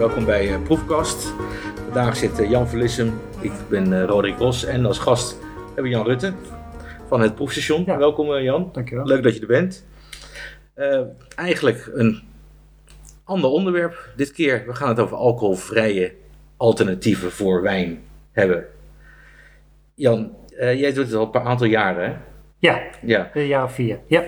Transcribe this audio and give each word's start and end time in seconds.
welkom 0.00 0.24
bij 0.24 0.48
uh, 0.48 0.62
Proefkast. 0.62 1.32
Vandaag 1.84 2.16
zit 2.16 2.40
uh, 2.40 2.50
Jan 2.50 2.68
Verlissem, 2.68 3.20
ik 3.40 3.52
ben 3.68 3.92
uh, 3.92 4.04
Roderick 4.04 4.38
Ros 4.38 4.64
en 4.64 4.86
als 4.86 4.98
gast 4.98 5.38
hebben 5.66 5.82
we 5.82 5.88
Jan 5.88 6.06
Rutte 6.06 6.32
van 7.08 7.20
het 7.20 7.34
Proefstation. 7.34 7.82
Ja. 7.86 7.98
Welkom 7.98 8.34
Jan, 8.36 8.68
Dankjewel. 8.72 9.06
leuk 9.06 9.22
dat 9.22 9.34
je 9.34 9.40
er 9.40 9.46
bent. 9.46 9.86
eigenlijk 11.34 11.90
een 11.94 12.22
ander 13.24 13.50
onderwerp 13.50 14.08
dit 14.16 14.32
keer. 14.32 14.62
We 14.66 14.74
gaan 14.74 14.88
het 14.88 14.98
over 14.98 15.16
alcoholvrije 15.16 16.12
alternatieven 16.56 17.30
voor 17.30 17.62
wijn 17.62 18.02
hebben. 18.32 18.66
Jan, 19.94 20.36
jij 20.58 20.92
doet 20.92 21.06
het 21.06 21.14
al 21.14 21.28
een 21.32 21.40
aantal 21.40 21.66
jaren 21.66 22.04
hè? 22.10 22.16
Ja, 22.58 22.82
Ja. 23.02 23.30
een 23.34 23.46
jaar 23.46 23.64
of 23.64 23.74
vier. 23.74 23.98
Ja. 24.06 24.24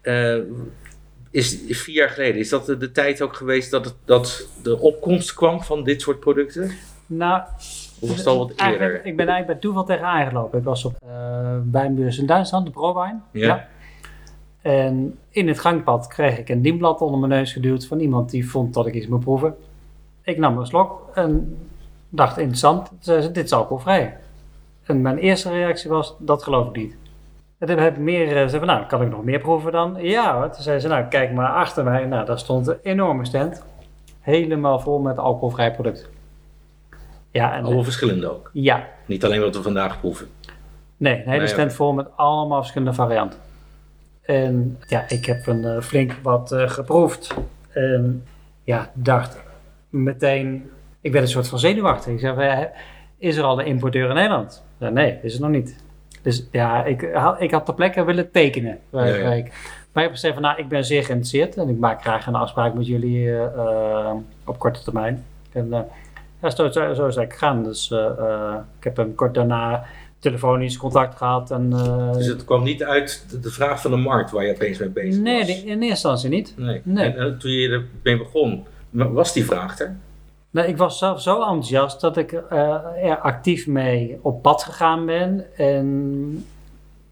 Eh, 0.00 0.38
is 1.34 1.58
vier 1.68 1.94
jaar 1.94 2.08
geleden, 2.08 2.40
is 2.40 2.48
dat 2.48 2.66
de, 2.66 2.76
de 2.76 2.92
tijd 2.92 3.22
ook 3.22 3.36
geweest 3.36 3.70
dat, 3.70 3.84
het, 3.84 3.94
dat 4.04 4.48
de 4.62 4.78
opkomst 4.78 5.34
kwam 5.34 5.62
van 5.62 5.84
dit 5.84 6.00
soort 6.00 6.20
producten? 6.20 6.70
Nou, 7.06 7.42
Of 8.00 8.08
was 8.08 8.18
het 8.18 8.26
al 8.26 8.38
wat 8.38 8.52
eerder? 8.56 8.94
ik 8.94 9.16
ben 9.16 9.28
eigenlijk 9.28 9.46
bij 9.46 9.56
toeval 9.56 9.84
tegen 9.84 10.04
aangelopen. 10.04 10.58
Ik 10.58 10.64
was 10.64 10.84
op 10.84 10.96
uh, 11.06 11.10
wijnbeurs 11.70 12.18
in 12.18 12.26
Duitsland, 12.26 12.66
de 12.66 12.72
Prowijn. 12.72 13.22
Ja. 13.30 13.68
En 14.62 15.18
in 15.30 15.48
het 15.48 15.60
gangpad 15.60 16.06
kreeg 16.06 16.38
ik 16.38 16.48
een 16.48 16.62
dienblad 16.62 17.00
onder 17.00 17.18
mijn 17.18 17.32
neus 17.32 17.52
geduwd 17.52 17.86
van 17.86 18.00
iemand 18.00 18.30
die 18.30 18.48
vond 18.50 18.74
dat 18.74 18.86
ik 18.86 18.94
iets 18.94 19.06
moet 19.06 19.20
proeven. 19.20 19.54
Ik 20.22 20.38
nam 20.38 20.58
een 20.58 20.66
slok 20.66 21.10
en 21.14 21.56
dacht 22.08 22.38
interessant, 22.38 22.90
zei 23.00 23.22
ze, 23.22 23.30
dit 23.30 23.44
is 23.44 23.52
alcoholvrij. 23.52 24.16
En 24.84 25.02
mijn 25.02 25.18
eerste 25.18 25.50
reactie 25.50 25.90
was, 25.90 26.14
dat 26.18 26.42
geloof 26.42 26.68
ik 26.68 26.76
niet. 26.76 26.96
En 27.64 27.70
toen 27.70 27.78
heb 27.78 27.94
ik 27.94 28.00
meer, 28.00 28.28
zei 28.28 28.50
van, 28.50 28.66
nou, 28.66 28.86
kan 28.86 29.02
ik 29.02 29.10
nog 29.10 29.24
meer 29.24 29.38
proeven 29.38 29.72
dan? 29.72 29.96
Ja 30.00 30.34
hoor. 30.36 30.50
Toen 30.50 30.62
zei 30.62 30.78
ze, 30.78 30.88
nou, 30.88 31.04
kijk 31.04 31.32
maar 31.32 31.48
achter 31.48 31.84
mij. 31.84 32.04
Nou, 32.04 32.26
daar 32.26 32.38
stond 32.38 32.66
een 32.66 32.78
enorme 32.82 33.24
stand. 33.24 33.62
Helemaal 34.20 34.80
vol 34.80 34.98
met 34.98 35.18
alcoholvrij 35.18 35.72
producten. 35.74 36.06
Ja, 37.30 37.54
en, 37.54 37.64
Allemaal 37.64 37.82
verschillende 37.84 38.32
ook. 38.32 38.50
ja, 38.52 38.86
Niet 39.06 39.24
alleen 39.24 39.40
wat 39.40 39.56
we 39.56 39.62
vandaag 39.62 40.00
proeven. 40.00 40.26
nee, 40.96 41.14
een 41.14 41.28
hele 41.28 41.38
Nee, 41.38 41.46
stand 41.46 41.72
vol 41.72 41.92
met 41.92 42.06
allemaal 42.16 42.58
verschillende 42.58 42.94
varianten. 42.94 43.38
En 44.22 44.78
ja, 44.86 45.04
ik 45.08 45.24
heb 45.24 45.46
een 45.46 45.64
eh, 45.64 45.80
flink 45.80 46.12
wat 46.22 46.52
eh, 46.52 46.68
geproefd. 46.68 47.34
En 47.68 48.24
ja, 48.64 48.90
dacht 48.94 49.42
meteen, 49.88 50.70
ik 51.00 51.12
werd 51.12 51.24
een 51.24 51.30
soort 51.30 51.48
van 51.48 51.58
zenuwachtig. 51.58 52.12
Ik 52.12 52.20
zei, 52.20 52.68
is 53.18 53.36
er 53.36 53.44
al 53.44 53.60
een 53.60 53.66
importeur 53.66 54.08
in 54.08 54.14
Nederland? 54.14 54.64
Nee, 54.78 55.18
is 55.22 55.34
er 55.34 55.40
nog 55.40 55.50
niet. 55.50 55.83
Dus 56.24 56.46
ja, 56.50 56.84
ik, 56.84 57.08
had- 57.14 57.40
ik 57.40 57.50
had 57.50 57.64
ter 57.64 57.74
plekke 57.74 58.04
willen 58.04 58.30
tekenen. 58.30 58.78
Waar, 58.90 59.08
Ja, 59.08 59.14
ja. 59.14 59.22
waar 59.22 59.36
ik, 59.36 59.44
maar 59.92 60.02
ik 60.02 60.08
heb 60.08 60.12
gezegd 60.12 60.34
van, 60.34 60.42
nou, 60.42 60.58
ik 60.58 60.68
ben 60.68 60.84
zeer 60.84 61.04
geïnteresseerd 61.04 61.56
en 61.56 61.68
ik 61.68 61.78
maak 61.78 62.00
graag 62.02 62.26
een 62.26 62.34
afspraak 62.34 62.74
met 62.74 62.86
jullie 62.86 63.28
eh, 63.30 63.44
eh, 63.44 64.10
op 64.44 64.58
korte 64.58 64.82
termijn. 64.82 65.24
En 65.52 65.72
eh, 65.72 65.80
ja, 66.42 66.50
zo, 66.50 66.70
zo, 66.70 66.94
zo 66.94 67.06
is 67.06 67.16
het 67.16 67.32
gegaan. 67.32 67.62
Dus 67.64 67.90
ik 68.78 68.84
heb 68.84 68.96
hem 68.96 69.14
kort 69.14 69.34
daarna 69.34 69.84
telefonisch 70.18 70.76
contact 70.76 71.16
gehad. 71.16 71.50
En, 71.50 71.70
Dus 72.12 72.26
het 72.26 72.44
kwam 72.44 72.62
niet 72.62 72.84
uit 72.84 73.24
de, 73.30 73.40
de 73.40 73.50
vraag 73.50 73.80
van 73.80 73.90
de 73.90 73.96
markt 73.96 74.30
waar 74.30 74.44
je 74.44 74.52
opeens 74.54 74.78
mee 74.78 74.88
bezig 74.88 75.22
nee, 75.22 75.38
was. 75.38 75.46
die- 75.46 75.56
in 75.56 75.68
eerste 75.70 75.86
instantie 75.88 76.28
niet. 76.28 76.54
Nee. 76.56 76.80
Nee. 76.84 77.12
En, 77.14 77.38
toen 77.38 77.50
je 77.50 77.68
ermee 78.02 78.18
begon, 78.24 78.66
wa- 78.90 79.08
was 79.10 79.32
die 79.32 79.44
vraag 79.44 79.78
er? 79.80 79.96
Nee, 80.54 80.66
ik 80.66 80.76
was 80.76 80.98
zelf 80.98 81.22
zo 81.22 81.40
enthousiast 81.40 82.00
dat 82.00 82.16
ik 82.16 82.32
eh, 82.32 82.58
er 83.02 83.18
actief 83.18 83.66
mee 83.66 84.18
op 84.22 84.42
pad 84.42 84.62
gegaan 84.62 85.06
ben. 85.06 85.56
En 85.56 86.46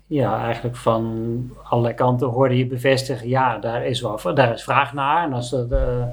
ja, 0.06 0.44
eigenlijk 0.44 0.76
van 0.76 1.50
allerlei 1.62 1.94
kanten 1.94 2.28
hoorde 2.28 2.56
je 2.56 2.66
bevestigen, 2.66 3.28
ja, 3.28 3.58
daar 3.58 3.86
is, 3.86 4.00
wel, 4.00 4.20
daar 4.34 4.52
is 4.52 4.62
vraag 4.62 4.92
naar. 4.92 5.24
En 5.24 5.32
als 5.32 5.50
dat, 5.50 5.70
eh, 5.70 6.04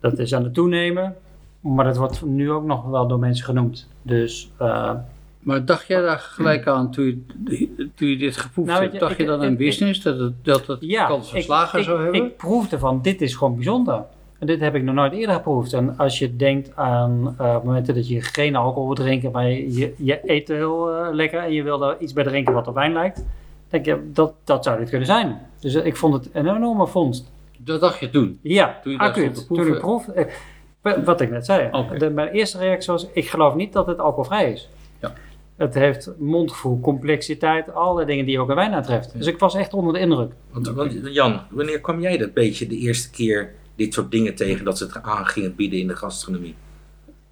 dat 0.00 0.18
is 0.18 0.34
aan 0.34 0.44
het 0.44 0.54
toenemen. 0.54 1.16
Maar 1.60 1.84
dat 1.84 1.96
wordt 1.96 2.24
nu 2.24 2.50
ook 2.50 2.64
nog 2.64 2.84
wel 2.84 3.06
door 3.06 3.18
mensen 3.18 3.44
genoemd. 3.44 3.88
Dus 4.02 4.50
eh, 4.58 4.94
Maar 5.38 5.64
dacht 5.64 5.86
jij 5.86 6.00
daar 6.00 6.18
gelijk 6.18 6.66
aan 6.66 6.90
toen 6.90 7.04
je, 7.04 7.88
toen 7.94 8.08
je 8.08 8.16
dit 8.16 8.36
geproefd 8.36 8.68
Nou, 8.68 8.82
hebt? 8.82 9.00
Dacht 9.00 9.16
je 9.16 9.24
dan 9.24 9.42
aan 9.42 9.56
business, 9.56 10.02
dat 10.02 10.18
het, 10.18 10.44
dat 10.44 10.66
het 10.66 10.78
ja, 10.80 11.06
kans 11.06 11.28
van 11.28 11.38
ik, 11.38 11.44
slagen 11.44 11.78
ik, 11.78 11.84
zou 11.84 12.02
hebben? 12.02 12.24
ik 12.24 12.36
proefde 12.36 12.78
van, 12.78 13.02
dit 13.02 13.20
is 13.20 13.34
gewoon 13.34 13.54
bijzonder. 13.54 14.04
En 14.42 14.48
dit 14.48 14.60
heb 14.60 14.74
ik 14.74 14.82
nog 14.82 14.94
nooit 14.94 15.12
eerder 15.12 15.34
geproefd. 15.34 15.72
En 15.72 15.96
als 15.96 16.18
je 16.18 16.36
denkt 16.36 16.76
aan 16.76 17.34
eh, 17.38 17.62
momenten 17.64 17.94
dat 17.94 18.08
je 18.08 18.20
geen 18.20 18.56
alcohol 18.56 18.86
wil 18.86 18.94
drinken, 18.94 19.30
maar 19.30 19.48
je, 19.48 19.74
je, 19.74 19.94
je 19.96 20.20
eet 20.24 20.48
heel 20.48 20.90
eh, 20.90 21.14
lekker 21.14 21.42
en 21.42 21.52
je 21.52 21.62
wil 21.62 21.84
er 21.84 21.96
iets 22.00 22.12
bij 22.12 22.24
drinken 22.24 22.54
wat 22.54 22.66
op 22.68 22.74
wijn 22.74 22.92
lijkt, 22.92 23.24
denk 23.68 23.84
je, 23.84 24.10
dat, 24.12 24.34
dat 24.44 24.64
zou 24.64 24.78
dit 24.78 24.88
kunnen 24.88 25.06
zijn. 25.06 25.40
Dus 25.60 25.74
eh, 25.74 25.86
ik 25.86 25.96
vond 25.96 26.14
het 26.14 26.28
een 26.32 26.56
enorme 26.56 26.86
vondst. 26.86 27.30
dat 27.58 27.80
dacht 27.80 27.98
je 27.98 28.10
toen? 28.10 28.38
Ja, 28.42 28.78
Toen 28.82 28.92
je 28.92 28.98
acuut. 28.98 29.46
Toen 29.46 29.66
ik 29.66 29.84
eh, 30.82 31.04
wat 31.04 31.20
ik 31.20 31.30
net 31.30 31.44
zei. 31.44 31.88
De, 31.98 32.10
mijn 32.10 32.28
eerste 32.28 32.58
reactie 32.58 32.92
was, 32.92 33.06
ik 33.12 33.28
geloof 33.28 33.54
niet 33.54 33.72
dat 33.72 33.86
het 33.86 33.98
alcoholvrij 33.98 34.52
is. 34.52 34.68
Ja. 35.00 35.12
Het 35.56 35.74
heeft 35.74 36.10
mondgevoel, 36.18 36.80
complexiteit, 36.80 37.74
alle 37.74 38.04
dingen 38.04 38.24
die 38.24 38.34
je 38.34 38.40
ook 38.40 38.48
in 38.48 38.54
wijn 38.54 38.72
aantreft. 38.72 39.12
Dus 39.16 39.26
ik 39.26 39.38
was 39.38 39.54
echt 39.54 39.74
onder 39.74 39.92
de 39.92 39.98
indruk. 39.98 40.32
Want, 40.50 40.68
want 40.68 40.98
Jan, 41.02 41.40
wanneer 41.50 41.80
kwam 41.80 42.00
jij 42.00 42.16
dat 42.16 42.32
beetje 42.32 42.66
de 42.66 42.76
eerste 42.76 43.10
keer 43.10 43.60
dit 43.76 43.94
soort 43.94 44.10
dingen 44.10 44.34
tegen 44.34 44.64
dat 44.64 44.78
ze 44.78 44.84
het 44.84 45.02
aan 45.02 45.26
gingen 45.26 45.54
bieden 45.54 45.78
in 45.78 45.86
de 45.86 45.96
gastronomie? 45.96 46.54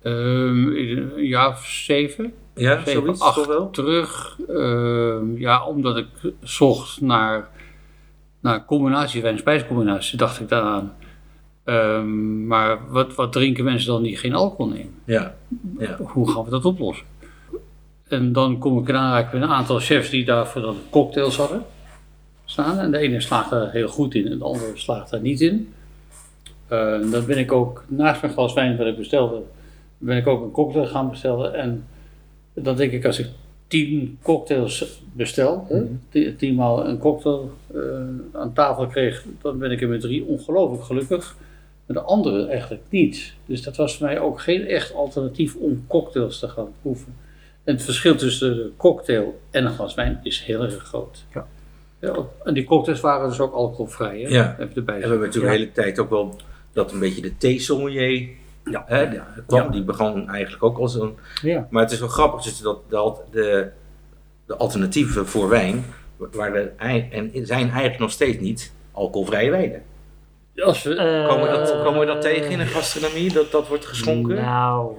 Ehm, 0.03 0.67
een 0.67 1.27
jaar 1.27 1.49
of 1.49 1.67
zeven, 1.67 2.33
Ja, 2.55 2.77
zeven 2.85 2.93
zoiets 3.03 3.21
acht 3.21 3.47
wel? 3.47 3.71
terug. 3.71 4.39
Ehm, 4.49 5.37
ja, 5.37 5.65
omdat 5.67 5.97
ik 5.97 6.07
zocht 6.43 7.01
naar, 7.01 7.49
naar 8.41 8.65
combinatie, 8.65 9.23
wijn-spijscombinatie, 9.23 10.19
dacht 10.19 10.41
ik 10.41 10.49
daaraan. 10.49 10.95
Ehm, 11.65 12.47
maar 12.47 12.79
wat, 12.89 13.15
wat 13.15 13.33
drinken 13.33 13.65
mensen 13.65 13.89
dan 13.93 14.03
die 14.03 14.17
geen 14.17 14.35
alcohol 14.35 14.73
nemen? 14.73 14.95
Ja, 15.05 15.35
ja. 15.79 15.97
hoe 15.99 16.31
gaan 16.31 16.45
we 16.45 16.51
dat 16.51 16.65
oplossen? 16.65 17.07
En 18.09 18.33
dan 18.33 18.59
kom 18.59 18.79
ik 18.79 18.89
in 18.89 18.97
aanraking 18.97 19.33
met 19.33 19.43
een 19.43 19.55
aantal 19.57 19.79
chefs 19.79 20.11
die 20.11 20.25
daarvoor 20.25 20.63
dan 20.63 20.77
cocktails 20.91 21.37
hadden 21.37 21.65
staan. 22.45 22.79
En 22.79 22.91
de 22.91 22.99
ene 22.99 23.21
slaagt 23.21 23.51
daar 23.51 23.71
heel 23.71 23.89
goed 23.89 24.15
in 24.15 24.27
en 24.27 24.39
de 24.39 24.45
andere 24.45 24.71
slaagt 24.75 25.11
daar 25.11 25.21
niet 25.21 25.41
in. 25.41 25.73
Eh, 26.71 27.11
dan 27.11 27.27
ben 27.27 27.39
ik 27.39 27.53
ook, 27.53 27.85
naast 27.89 28.21
mijn 28.23 28.33
glas 28.33 28.53
wijn 28.55 28.77
wat 28.77 28.87
ik 28.87 28.97
bestelde, 28.97 29.43
ben 29.99 30.17
ik 30.17 30.27
ook 30.27 30.43
een 30.43 30.51
cocktail 30.51 30.87
gaan 30.87 31.11
bestellen. 31.11 31.55
En 31.55 31.85
dan 32.55 32.77
denk 32.77 32.93
ik, 32.93 33.05
als 33.05 33.19
ik 33.19 33.27
tien 33.67 34.19
cocktails 34.23 35.03
bestel, 35.13 35.67
hè, 35.69 35.83
ti- 36.09 36.37
tienmaal 36.37 36.87
een 36.87 36.99
cocktail 36.99 37.51
eh, 37.75 37.81
aan 38.33 38.53
tafel 38.53 38.87
kreeg, 38.87 39.25
dan 39.43 39.59
ben 39.59 39.71
ik 39.71 39.81
er 39.83 39.89
met 39.89 40.01
drie 40.01 40.25
ongelooflijk 40.25 40.85
gelukkig. 40.85 41.37
Met 41.87 41.97
de 41.97 42.03
andere 42.03 42.47
eigenlijk 42.47 42.83
niet. 42.89 43.35
Dus 43.47 43.63
dat 43.63 43.77
was 43.77 43.97
voor 43.97 44.07
mij 44.07 44.21
ook 44.21 44.41
geen 44.41 44.67
echt 44.67 44.95
alternatief 44.95 45.57
om 45.57 45.85
cocktails 45.87 46.39
te 46.39 46.49
gaan 46.49 46.69
proeven. 46.83 47.15
En 47.65 47.75
het 47.75 47.83
verschil 47.85 48.15
tussen 48.17 48.55
de 48.57 48.71
cocktail 48.77 49.41
en 49.51 49.65
een 49.65 49.71
glas 49.73 49.95
wijn 49.95 50.21
is 50.23 50.43
heel 50.43 50.63
erg 50.63 50.75
groot. 50.83 51.25
Ja. 51.35 51.47
Ja, 52.01 52.15
en 52.45 52.55
die 52.55 52.65
cocktails 52.65 53.01
waren 53.01 53.29
dus 53.29 53.41
ook 53.41 53.53
alcoholvrij, 53.55 54.21
hè? 54.21 54.29
Ja. 54.29 54.55
Heb 54.59 54.69
je 54.73 54.77
erbij 54.77 54.95
En 54.95 55.01
we 55.03 55.09
hebben 55.09 55.27
natuurlijk 55.27 55.53
Ja. 55.53 55.59
de 55.59 55.63
hele 55.65 55.73
tijd 55.73 55.99
ook 55.99 56.11
wel 56.11 56.37
dat 56.73 56.93
een 56.93 56.99
beetje 56.99 57.23
de 57.23 57.37
theesommelier 57.37 58.29
Ja. 58.65 58.85
hè, 58.87 59.11
die, 59.11 59.21
kwam, 59.47 59.63
Ja. 59.63 59.69
die 59.69 59.83
begon 59.85 60.29
eigenlijk 60.29 60.63
ook 60.63 60.79
als 60.79 60.95
een... 60.95 61.19
Ja. 61.43 61.67
Maar 61.71 61.83
het 61.83 61.93
is 61.93 61.99
wel 62.01 62.09
grappig 62.09 62.43
dus 62.43 62.59
dat 62.61 62.79
de, 62.91 63.15
de, 63.31 63.71
de 64.47 64.57
alternatieven 64.57 65.27
voor 65.27 65.49
wijn, 65.49 65.85
waar 66.17 66.53
de, 66.53 66.71
ei- 66.77 67.09
en 67.13 67.31
zijn 67.47 67.69
eigenlijk 67.71 67.99
nog 67.99 68.11
steeds 68.11 68.39
niet 68.39 68.73
alcoholvrije 68.93 69.51
wijnen. 69.51 69.83
Als 70.57 70.83
we, 70.83 71.25
Komen 71.29 71.51
we 71.51 71.57
dat, 71.57 71.71
Eh, 71.73 71.85
komen 71.85 72.01
we 72.01 72.07
dat 72.07 72.21
tegen 72.23 72.51
in 72.51 72.59
de 72.59 72.67
gastronomie, 72.67 73.33
dat 73.33 73.51
dat 73.51 73.69
wordt 73.69 73.87
geschonken? 73.87 74.35
Nou. 74.37 74.93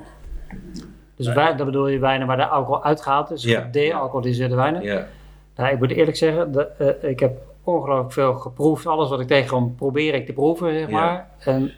Dus 1.15 1.33
wijn, 1.33 1.57
dat 1.57 1.65
bedoel 1.65 1.87
je 1.87 1.99
wijnen 1.99 2.27
waar 2.27 2.37
de 2.37 2.45
alcohol 2.47 2.83
uitgaat. 2.83 3.29
Dus 3.29 3.43
Ja. 3.43 3.67
de-alcoholiseerde 3.71 4.55
wijnen. 4.55 4.81
Ja, 4.81 5.07
Nou, 5.55 5.73
ik 5.73 5.79
moet 5.79 5.91
eerlijk 5.91 6.17
zeggen, 6.17 6.51
de, 6.51 6.67
eh, 6.67 7.09
ik 7.09 7.19
heb 7.19 7.41
ongelooflijk 7.63 8.13
veel 8.13 8.33
geproefd. 8.33 8.85
Alles 8.85 9.09
wat 9.09 9.19
ik 9.19 9.27
tegenkom 9.27 9.75
probeer 9.75 10.13
ik 10.13 10.25
te 10.25 10.33
proeven, 10.33 10.73
zeg 10.73 10.89
Ja. 10.89 10.99
maar. 10.99 11.29
En 11.39 11.71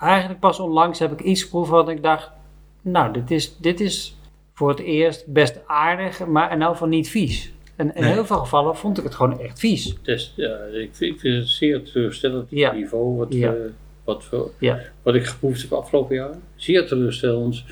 eigenlijk 0.00 0.40
pas 0.40 0.60
onlangs 0.60 0.98
heb 0.98 1.12
ik 1.12 1.20
iets 1.20 1.42
geproefd 1.42 1.70
wat 1.70 1.88
ik 1.88 2.02
dacht... 2.02 2.30
Nou, 2.82 3.12
dit 3.12 3.30
is, 3.30 3.56
dit 3.58 3.80
is 3.80 4.16
voor 4.54 4.68
het 4.68 4.78
eerst 4.78 5.26
best 5.26 5.60
aardig, 5.66 6.26
maar 6.26 6.52
in 6.52 6.62
elk 6.62 6.72
geval 6.72 6.88
niet 6.88 7.08
vies. 7.08 7.52
En 7.76 7.94
in 7.94 8.02
Nee. 8.02 8.12
heel 8.12 8.26
veel 8.26 8.36
gevallen 8.38 8.76
vond 8.76 8.98
ik 8.98 9.04
het 9.04 9.14
gewoon 9.14 9.40
echt 9.40 9.58
vies. 9.58 9.96
dus, 10.02 10.32
ja, 10.36 10.56
ik, 10.72 10.88
vind, 10.92 11.14
ik 11.14 11.20
vind 11.20 11.36
het 11.36 11.48
zeer 11.48 11.82
teleurstellend, 11.84 12.50
het 12.50 12.58
Ja. 12.58 12.72
niveau 12.72 13.16
wat, 13.16 13.34
Ja. 13.34 13.50
we- 13.52 13.70
wat, 14.04 14.30
Ja. 14.58 14.80
wat 15.02 15.14
ik 15.14 15.24
geproefd 15.26 15.62
heb 15.62 15.72
afgelopen 15.72 16.14
jaar. 16.16 16.30
Zeer 16.56 16.86
teleurstellend. 16.86 17.64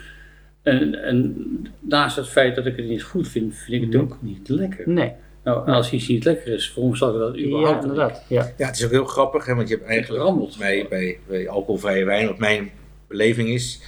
En, 0.62 1.02
en 1.04 1.34
naast 1.80 2.16
het 2.16 2.28
feit 2.28 2.54
dat 2.54 2.66
ik 2.66 2.76
het 2.76 2.88
niet 2.88 3.02
goed 3.02 3.28
vind, 3.28 3.54
vind 3.54 3.82
ik 3.82 3.92
het 3.92 4.02
ook 4.02 4.16
niet 4.20 4.48
lekker. 4.48 4.88
Nee, 4.88 5.12
Nou, 5.46 5.66
en 5.66 5.72
als 5.74 5.92
iets 5.92 6.08
niet 6.08 6.24
lekker 6.24 6.52
is, 6.52 6.72
waarom 6.74 6.96
zal 6.96 7.12
ik 7.14 7.18
dat 7.18 7.34
ja, 7.36 7.46
überhaupt 7.46 7.82
doen? 7.82 7.90
inderdaad. 7.90 8.22
Ja. 8.28 8.52
ja, 8.56 8.66
het 8.66 8.76
is 8.76 8.84
ook 8.84 8.90
heel 8.90 9.04
grappig, 9.04 9.46
hè, 9.46 9.54
want 9.54 9.68
je 9.68 9.74
hebt 9.74 9.86
eigenlijk 9.88 10.22
rammelt. 10.24 10.58
bij, 10.58 10.86
bij, 10.88 11.18
bij 11.28 11.48
alcoholvrije 11.48 12.04
wijn, 12.04 12.26
wat 12.26 12.38
mijn 12.38 12.70
beleving 13.08 13.48
is, 13.48 13.80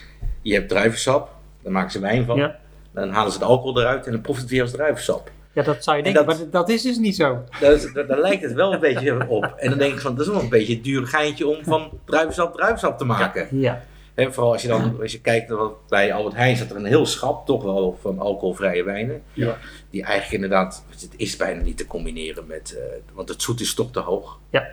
je 0.43 0.55
hebt 0.55 0.69
druivensap, 0.69 1.29
daar 1.63 1.73
maken 1.73 1.91
ze 1.91 2.01
wijn 2.01 2.25
van, 2.25 2.37
Ja. 2.37 2.59
dan 2.95 3.09
halen 3.11 3.33
ze 3.33 3.39
de 3.39 3.45
alcohol 3.45 3.81
eruit 3.81 4.07
en 4.07 4.13
dan 4.13 4.21
proeft 4.21 4.41
het 4.41 4.51
weer 4.51 4.63
als 4.63 4.71
druivensap. 4.71 5.31
ja, 5.53 5.63
dat 5.63 5.85
zou 5.85 5.97
je 5.97 6.03
En 6.03 6.13
denken, 6.13 6.31
dat- 6.31 6.39
maar 6.41 6.51
dat 6.51 6.69
is 6.69 6.83
dus 6.83 6.99
niet 6.99 7.17
zo. 7.17 7.45
Daar, 7.61 7.73
is- 7.73 7.93
daar, 7.93 8.19
lijkt 8.21 8.43
het 8.43 8.53
wel 8.53 8.73
een 8.73 8.81
beetje 8.81 9.29
op. 9.29 9.55
En 9.57 9.69
dan 9.71 9.79
denk 9.79 9.93
ik 9.93 10.01
van, 10.01 10.15
dat 10.17 10.27
is 10.27 10.33
wel 10.33 10.43
een 10.43 10.49
beetje 10.49 10.75
het 10.75 10.85
dure 10.85 11.07
geintje 11.07 11.47
om 11.47 11.65
van 11.65 11.91
druivensap 12.05 12.55
druivensap 12.55 12.99
te 12.99 13.05
maken. 13.05 13.49
Ja, 13.51 13.83
Vooral 14.27 14.53
als 14.53 14.63
je 14.63 14.69
dan 14.69 15.01
als 15.01 15.13
je 15.13 15.21
kijkt 15.21 15.49
naar 15.49 15.59
wat 15.59 15.89
bij 15.89 16.13
Albert 16.13 16.35
Heijn 16.35 16.57
zat 16.57 16.71
er 16.71 16.77
een 16.77 16.85
heel 16.85 17.07
schap 17.07 17.47
toch 17.47 17.63
wel 17.63 17.99
van 18.01 18.19
alcoholvrije 18.19 18.83
wijnen. 18.85 19.23
Ja. 19.33 19.57
Die 19.91 20.03
eigenlijk 20.03 20.35
inderdaad, 20.35 20.85
het 20.91 21.09
is 21.17 21.37
bijna 21.37 21.63
niet 21.63 21.77
te 21.77 21.87
combineren 21.87 22.47
met, 22.47 22.77
eh, 22.79 23.15
want 23.15 23.29
het 23.29 23.43
zoet 23.43 23.61
is 23.61 23.75
toch 23.75 23.91
te 23.91 24.01
hoog. 24.01 24.39
Ja. 24.51 24.67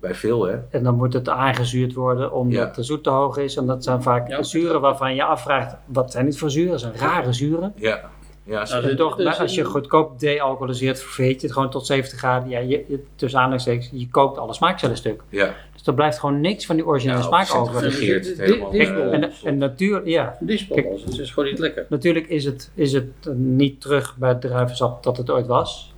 Bij 0.00 0.14
veel 0.14 0.44
hè. 0.46 0.56
En 0.70 0.82
dan 0.82 0.94
moet 0.96 1.12
het 1.12 1.28
aangezuurd 1.28 1.94
worden 1.94 2.32
omdat 2.32 2.58
Ja. 2.58 2.72
de 2.74 2.82
zoet 2.82 3.02
te 3.04 3.10
hoog 3.10 3.36
is. 3.36 3.56
En 3.56 3.66
dat 3.66 3.84
zijn 3.84 4.02
vaak 4.02 4.28
Ja. 4.28 4.42
zuren 4.42 4.80
waarvan 4.80 5.14
je 5.14 5.22
afvraagt, 5.24 5.74
wat 5.86 6.12
zijn 6.12 6.24
dit 6.24 6.38
voor 6.38 6.50
zuren? 6.50 6.70
Dat 6.70 6.80
zijn 6.80 6.94
rare 6.96 7.32
zuren. 7.32 7.72
Ja. 7.76 8.10
Ja, 8.44 8.64
zo- 8.66 8.72
Nou, 8.72 8.82
En 8.84 8.88
dit- 8.88 8.98
toch, 8.98 9.18
is 9.20 9.38
als 9.38 9.54
je 9.54 9.64
goedkoop 9.64 10.20
dealcoholiseert, 10.20 11.00
verveet 11.02 11.40
je 11.40 11.46
het 11.46 11.52
gewoon 11.56 11.70
tot 11.70 11.86
70 11.86 12.18
graden. 12.18 12.48
Ja, 12.48 12.58
je, 12.58 12.84
je, 12.88 13.02
tussen 13.16 13.38
aanhalingstekens, 13.38 13.88
je 13.92 14.08
koopt 14.10 14.38
alle 14.38 14.54
smaakcellen 14.54 14.96
stuk. 14.96 15.22
ja. 15.28 15.54
Dus 15.72 15.86
er 15.86 15.94
blijft 15.94 16.18
gewoon 16.18 16.40
niks 16.40 16.66
van 16.66 16.76
die 16.76 16.86
originele 16.86 17.18
Ja, 17.18 17.24
smaak 17.24 17.54
over. 17.54 17.82
helemaal. 17.92 18.72
eh, 18.72 19.12
En, 19.12 19.30
en 19.44 19.58
natuur, 19.58 20.08
ja, 20.08 20.36
Disbalans, 20.40 21.04
het 21.04 21.18
is 21.18 21.30
gewoon 21.30 21.48
niet 21.48 21.58
lekker. 21.58 21.86
natuurlijk 21.88 22.26
is 22.28 22.44
het, 22.44 22.70
is 22.74 22.92
het 22.92 23.06
niet 23.34 23.80
terug 23.80 24.16
bij 24.16 24.28
het 24.28 24.40
druivensap 24.40 25.02
dat 25.02 25.16
het 25.16 25.30
ooit 25.30 25.46
was. 25.46 25.92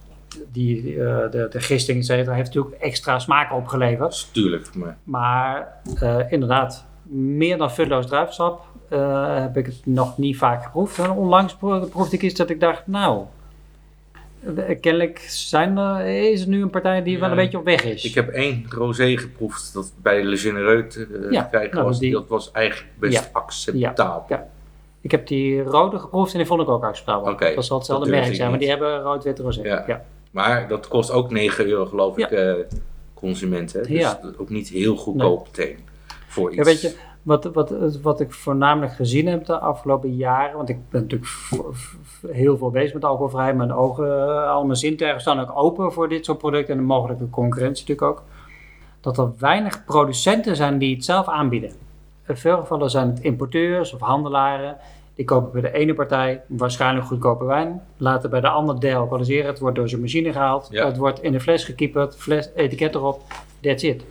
Die, 0.52 0.90
eh, 1.02 1.30
de, 1.30 1.46
de 1.50 1.60
gisting, 1.60 1.98
et 1.98 2.04
cetera, 2.04 2.34
heeft 2.34 2.46
natuurlijk 2.54 2.74
extra 2.82 3.18
smaak 3.18 3.52
opgeleverd. 3.52 4.28
Tuurlijk, 4.32 4.74
maar 4.74 4.98
Maar 5.04 5.80
eh, 6.00 6.18
inderdaad, 6.32 6.86
meer 7.10 7.58
dan 7.58 7.70
vulloos 7.72 8.06
druivensap 8.06 8.64
eh, 8.88 9.40
heb 9.40 9.56
ik 9.56 9.66
het 9.66 9.80
nog 9.84 10.18
niet 10.18 10.36
vaak 10.36 10.64
geproefd. 10.64 10.98
En 10.98 11.10
onlangs 11.10 11.54
pro- 11.56 11.86
proefde 11.86 12.16
ik 12.16 12.22
iets 12.22 12.34
dat 12.34 12.50
ik 12.50 12.60
dacht, 12.60 12.86
nou, 12.86 13.22
eh, 14.56 14.80
kennelijk 14.80 15.18
zijn 15.28 15.76
er, 15.78 16.06
is 16.30 16.42
er 16.42 16.48
nu 16.48 16.62
een 16.62 16.70
partij 16.70 17.02
die 17.02 17.18
wel 17.18 17.30
een 17.30 17.36
beetje 17.36 17.58
op 17.58 17.64
weg 17.64 17.84
is. 17.84 18.04
ik 18.04 18.14
heb 18.14 18.28
één 18.28 18.66
rosé 18.68 19.16
geproefd 19.16 19.72
dat 19.74 19.92
bij 20.02 20.22
Le 20.24 20.36
Genereux 20.36 20.94
te 20.94 21.20
eh, 21.24 21.30
Ja, 21.30 21.42
krijgen 21.42 21.74
nou, 21.74 21.86
was. 21.86 21.98
die- 21.98 22.12
Dat 22.12 22.28
was 22.28 22.50
eigenlijk 22.52 22.92
best 22.98 23.12
Ja. 23.12 23.28
acceptabel. 23.32 24.38
Ik 25.00 25.10
heb 25.10 25.26
die 25.26 25.62
rode 25.62 25.98
geproefd 25.98 26.32
en 26.32 26.38
die 26.38 26.46
vond 26.46 26.60
ik 26.62 26.68
ook 26.68 26.84
acceptabel. 26.84 27.36
Dat 27.54 27.64
zal 27.64 27.76
hetzelfde 27.78 28.10
merk 28.10 28.34
zijn, 28.34 28.50
maar 28.50 28.58
die 28.58 28.68
hebben 28.68 29.00
rood-wit 29.00 29.38
rosé. 29.38 29.62
Ja. 29.86 30.04
Maar 30.30 30.68
dat 30.68 30.88
kost 30.88 31.10
ook 31.10 31.30
9 31.30 31.66
euro 31.66 31.86
geloof 31.86 32.18
ik 32.18 32.30
eh 32.30 32.52
consumenten. 33.14 33.82
Dus 33.88 34.16
ook 34.38 34.48
niet 34.48 34.68
heel 34.68 34.96
goedkoop 34.96 35.44
meteen 35.46 35.78
voor 36.26 36.48
iets. 36.48 36.58
Ja, 36.58 36.64
weet 36.64 36.80
je, 36.80 36.94
wat, 37.24 37.44
wat, 37.44 37.98
wat 38.02 38.20
ik 38.20 38.32
voornamelijk 38.32 38.92
gezien 38.92 39.26
heb 39.26 39.44
de 39.44 39.58
afgelopen 39.58 40.16
jaren, 40.16 40.56
want 40.56 40.68
ik 40.68 40.78
ben 40.90 41.00
natuurlijk 41.00 41.30
heel 42.26 42.56
veel 42.58 42.70
bezig 42.70 42.94
met 42.94 43.04
alcoholvrij, 43.04 43.54
mijn 43.54 43.72
ogen, 43.72 44.28
eh, 44.28 44.50
al 44.50 44.64
mijn 44.64 44.78
zintuigen 44.78 45.20
staan 45.20 45.40
ook 45.40 45.52
open 45.54 45.92
voor 45.92 46.08
dit 46.08 46.24
soort 46.24 46.38
producten 46.38 46.74
en 46.74 46.80
de 46.80 46.86
mogelijke 46.86 47.30
concurrentie 47.30 47.86
natuurlijk 47.88 48.18
ook, 48.18 48.24
dat 49.00 49.18
er 49.18 49.32
weinig 49.38 49.84
producenten 49.84 50.56
zijn 50.56 50.78
die 50.78 50.94
het 50.94 51.04
zelf 51.04 51.28
aanbieden. 51.28 51.70
In 52.26 52.36
veel 52.36 52.56
gevallen 52.58 52.90
zijn 52.90 53.08
het 53.08 53.20
importeurs 53.20 53.92
of 53.94 54.00
handelaren, 54.00 54.76
die 55.14 55.24
kopen 55.24 55.52
bij 55.52 55.60
de 55.70 55.78
ene 55.78 55.94
partij 55.94 56.42
waarschijnlijk 56.46 57.06
goedkope 57.06 57.44
wijn, 57.44 57.82
laten 57.96 58.30
bij 58.30 58.40
de 58.40 58.48
andere 58.48 58.78
dealcoholiseren, 58.78 59.46
het 59.46 59.58
wordt 59.58 59.76
door 59.76 59.88
zijn 59.88 60.00
machine 60.00 60.32
gehaald, 60.32 60.68
Ja. 60.70 60.86
het 60.86 60.96
wordt 60.96 61.22
in 61.22 61.34
een 61.34 61.40
fles 61.40 61.64
gekieperd, 61.64 62.16
fles, 62.16 62.48
etiket 62.54 62.94
erop, 62.94 63.20
that's 63.60 63.82
it. 63.82 64.04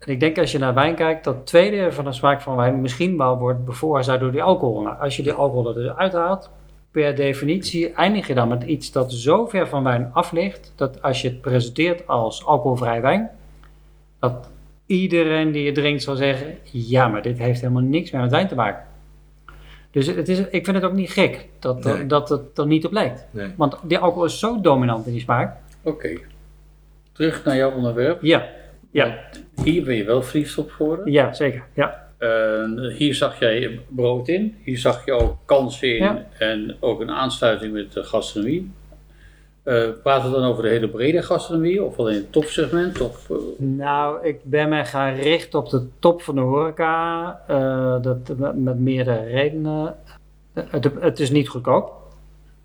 En 0.00 0.12
ik 0.12 0.20
denk 0.20 0.38
als 0.38 0.52
je 0.52 0.58
naar 0.58 0.74
wijn 0.74 0.94
kijkt, 0.94 1.24
dat 1.24 1.46
twee 1.46 1.70
derde 1.70 1.92
van 1.92 2.04
de 2.04 2.12
smaak 2.12 2.40
van 2.40 2.56
wijn 2.56 2.80
misschien 2.80 3.16
wel 3.18 3.38
wordt 3.38 3.64
bevoorzaakt 3.64 4.20
door 4.20 4.32
die 4.32 4.42
alcohol. 4.42 4.82
Nou, 4.82 5.00
als 5.00 5.16
je 5.16 5.22
die 5.22 5.32
alcohol 5.32 5.68
er 5.68 5.74
dus 5.74 5.96
uithaalt, 5.96 6.50
per 6.90 7.14
definitie 7.14 7.92
eindig 7.92 8.26
je 8.26 8.34
dan 8.34 8.48
met 8.48 8.62
iets 8.62 8.92
dat 8.92 9.12
zo 9.12 9.46
ver 9.46 9.68
van 9.68 9.84
wijn 9.84 10.10
af 10.12 10.32
ligt, 10.32 10.72
dat 10.76 11.02
als 11.02 11.22
je 11.22 11.28
het 11.28 11.40
presenteert 11.40 12.06
als 12.06 12.46
alcoholvrij 12.46 13.00
wijn, 13.00 13.30
dat 14.18 14.50
iedereen 14.86 15.50
die 15.52 15.66
het 15.66 15.74
drinkt 15.74 16.02
zal 16.02 16.16
zeggen, 16.16 16.56
ja, 16.62 17.08
maar 17.08 17.22
dit 17.22 17.38
heeft 17.38 17.60
helemaal 17.60 17.82
niks 17.82 18.10
meer 18.10 18.20
met 18.20 18.30
wijn 18.30 18.48
te 18.48 18.54
maken. 18.54 18.84
Dus 19.90 20.06
het 20.06 20.28
is, 20.28 20.38
ik 20.38 20.64
vind 20.64 20.76
het 20.76 20.84
ook 20.84 20.92
niet 20.92 21.10
gek 21.10 21.48
dat, 21.58 21.84
Nee. 21.84 22.06
dat 22.06 22.28
het 22.28 22.58
er 22.58 22.66
niet 22.66 22.86
op 22.86 22.92
lijkt. 22.92 23.26
Nee. 23.30 23.52
Want 23.56 23.76
die 23.82 23.98
alcohol 23.98 24.24
is 24.24 24.38
zo 24.38 24.60
dominant 24.60 25.06
in 25.06 25.12
die 25.12 25.20
smaak. 25.20 25.56
Oké. 25.82 26.18
Terug 27.12 27.44
naar 27.44 27.56
jouw 27.56 27.70
onderwerp. 27.70 28.22
Ja, 28.22 28.46
ja, 28.90 29.18
Hier 29.64 29.84
ben 29.84 29.94
je 29.96 30.04
wel 30.04 30.22
verliefd 30.22 30.58
op 30.58 30.70
geworden. 30.70 31.12
ja 31.12 31.32
zeker. 31.32 31.64
Ja. 31.74 32.08
Hier 32.96 33.14
zag 33.14 33.38
jij 33.38 33.80
brood 33.88 34.28
in. 34.28 34.56
Hier 34.64 34.78
zag 34.78 35.04
je 35.04 35.12
ook 35.12 35.36
kansen 35.44 35.88
in. 35.96 36.02
Ja. 36.04 36.26
En 36.38 36.76
ook 36.80 37.00
een 37.00 37.10
aansluiting 37.10 37.72
met 37.72 37.92
de 37.92 38.04
gastronomie. 38.04 38.70
Eh 39.62 39.88
praten 40.02 40.30
we 40.30 40.36
dan 40.36 40.48
over 40.50 40.62
de 40.62 40.68
hele 40.68 40.88
brede 40.88 41.22
gastronomie? 41.22 41.82
Of 41.82 41.98
alleen 41.98 42.14
het 42.14 42.32
topsegment? 42.32 43.00
Of, 43.00 43.30
eh, 43.30 43.36
Nou, 43.58 44.26
ik 44.26 44.38
ben 44.44 44.68
me 44.68 44.84
gaan 44.84 45.14
richten 45.14 45.58
op 45.58 45.68
de 45.70 45.86
top 45.98 46.22
van 46.22 46.34
de 46.34 46.40
horeca. 46.40 47.40
eh, 47.46 48.02
dat, 48.02 48.36
met, 48.36 48.56
met 48.62 48.78
meerdere 48.78 49.24
redenen. 49.24 49.94
Het, 50.54 50.90
het 51.00 51.20
is 51.20 51.30
niet 51.30 51.48
goedkoop, 51.48 51.92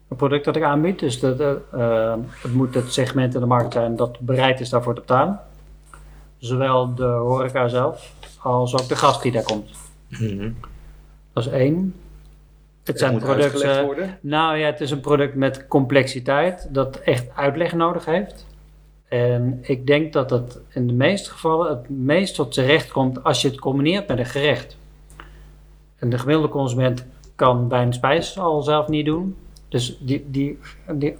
het 0.07 0.17
product 0.17 0.45
dat 0.45 0.55
ik 0.55 0.63
aanbied. 0.63 0.99
Dus 0.99 1.19
dat, 1.19 1.39
het 1.39 2.53
moet 2.53 2.75
het 2.75 2.93
segment 2.93 3.33
in 3.33 3.39
de 3.39 3.45
markt 3.45 3.73
zijn 3.73 3.95
dat 3.95 4.19
bereid 4.19 4.59
is 4.59 4.69
daarvoor 4.69 4.93
te 4.95 5.01
betalen. 5.01 5.39
Zowel 6.37 6.95
de 6.95 7.03
horeca 7.03 7.67
zelf, 7.67 8.13
als 8.41 8.73
ook 8.73 8.87
de 8.87 8.95
gast 8.95 9.21
die 9.21 9.31
daar 9.31 9.43
komt. 9.43 9.69
Mhm. 10.07 10.51
Dat 11.33 11.45
is 11.45 11.51
één. 11.51 11.95
Het 12.83 12.99
zijn 12.99 13.11
moet 13.11 13.23
producten... 13.23 14.17
Nou 14.21 14.57
ja, 14.57 14.65
het 14.65 14.81
is 14.81 14.91
een 14.91 14.99
product 14.99 15.35
met 15.35 15.67
complexiteit 15.67 16.67
dat 16.71 16.95
echt 16.97 17.25
uitleg 17.35 17.73
nodig 17.73 18.05
heeft. 18.05 18.45
En 19.07 19.59
ik 19.61 19.87
denk 19.87 20.13
dat 20.13 20.29
het 20.29 20.59
in 20.69 20.87
de 20.87 20.93
meeste 20.93 21.29
gevallen 21.29 21.69
het 21.69 21.89
meest 21.89 22.35
tot 22.35 22.53
zijn 22.53 22.67
recht 22.67 22.91
komt 22.91 23.23
als 23.23 23.41
je 23.41 23.47
het 23.47 23.59
combineert 23.59 24.07
met 24.07 24.17
een 24.17 24.25
gerecht. 24.25 24.77
En 25.95 26.09
de 26.09 26.17
gemiddelde 26.17 26.49
consument 26.49 27.05
kan 27.35 27.69
wijn 27.69 27.93
spijs 27.93 28.39
al 28.39 28.61
zelf 28.61 28.87
niet 28.87 29.05
doen. 29.05 29.35
Dus 29.69 29.97
die, 29.99 30.25
die, 30.27 30.59
die, 30.91 31.17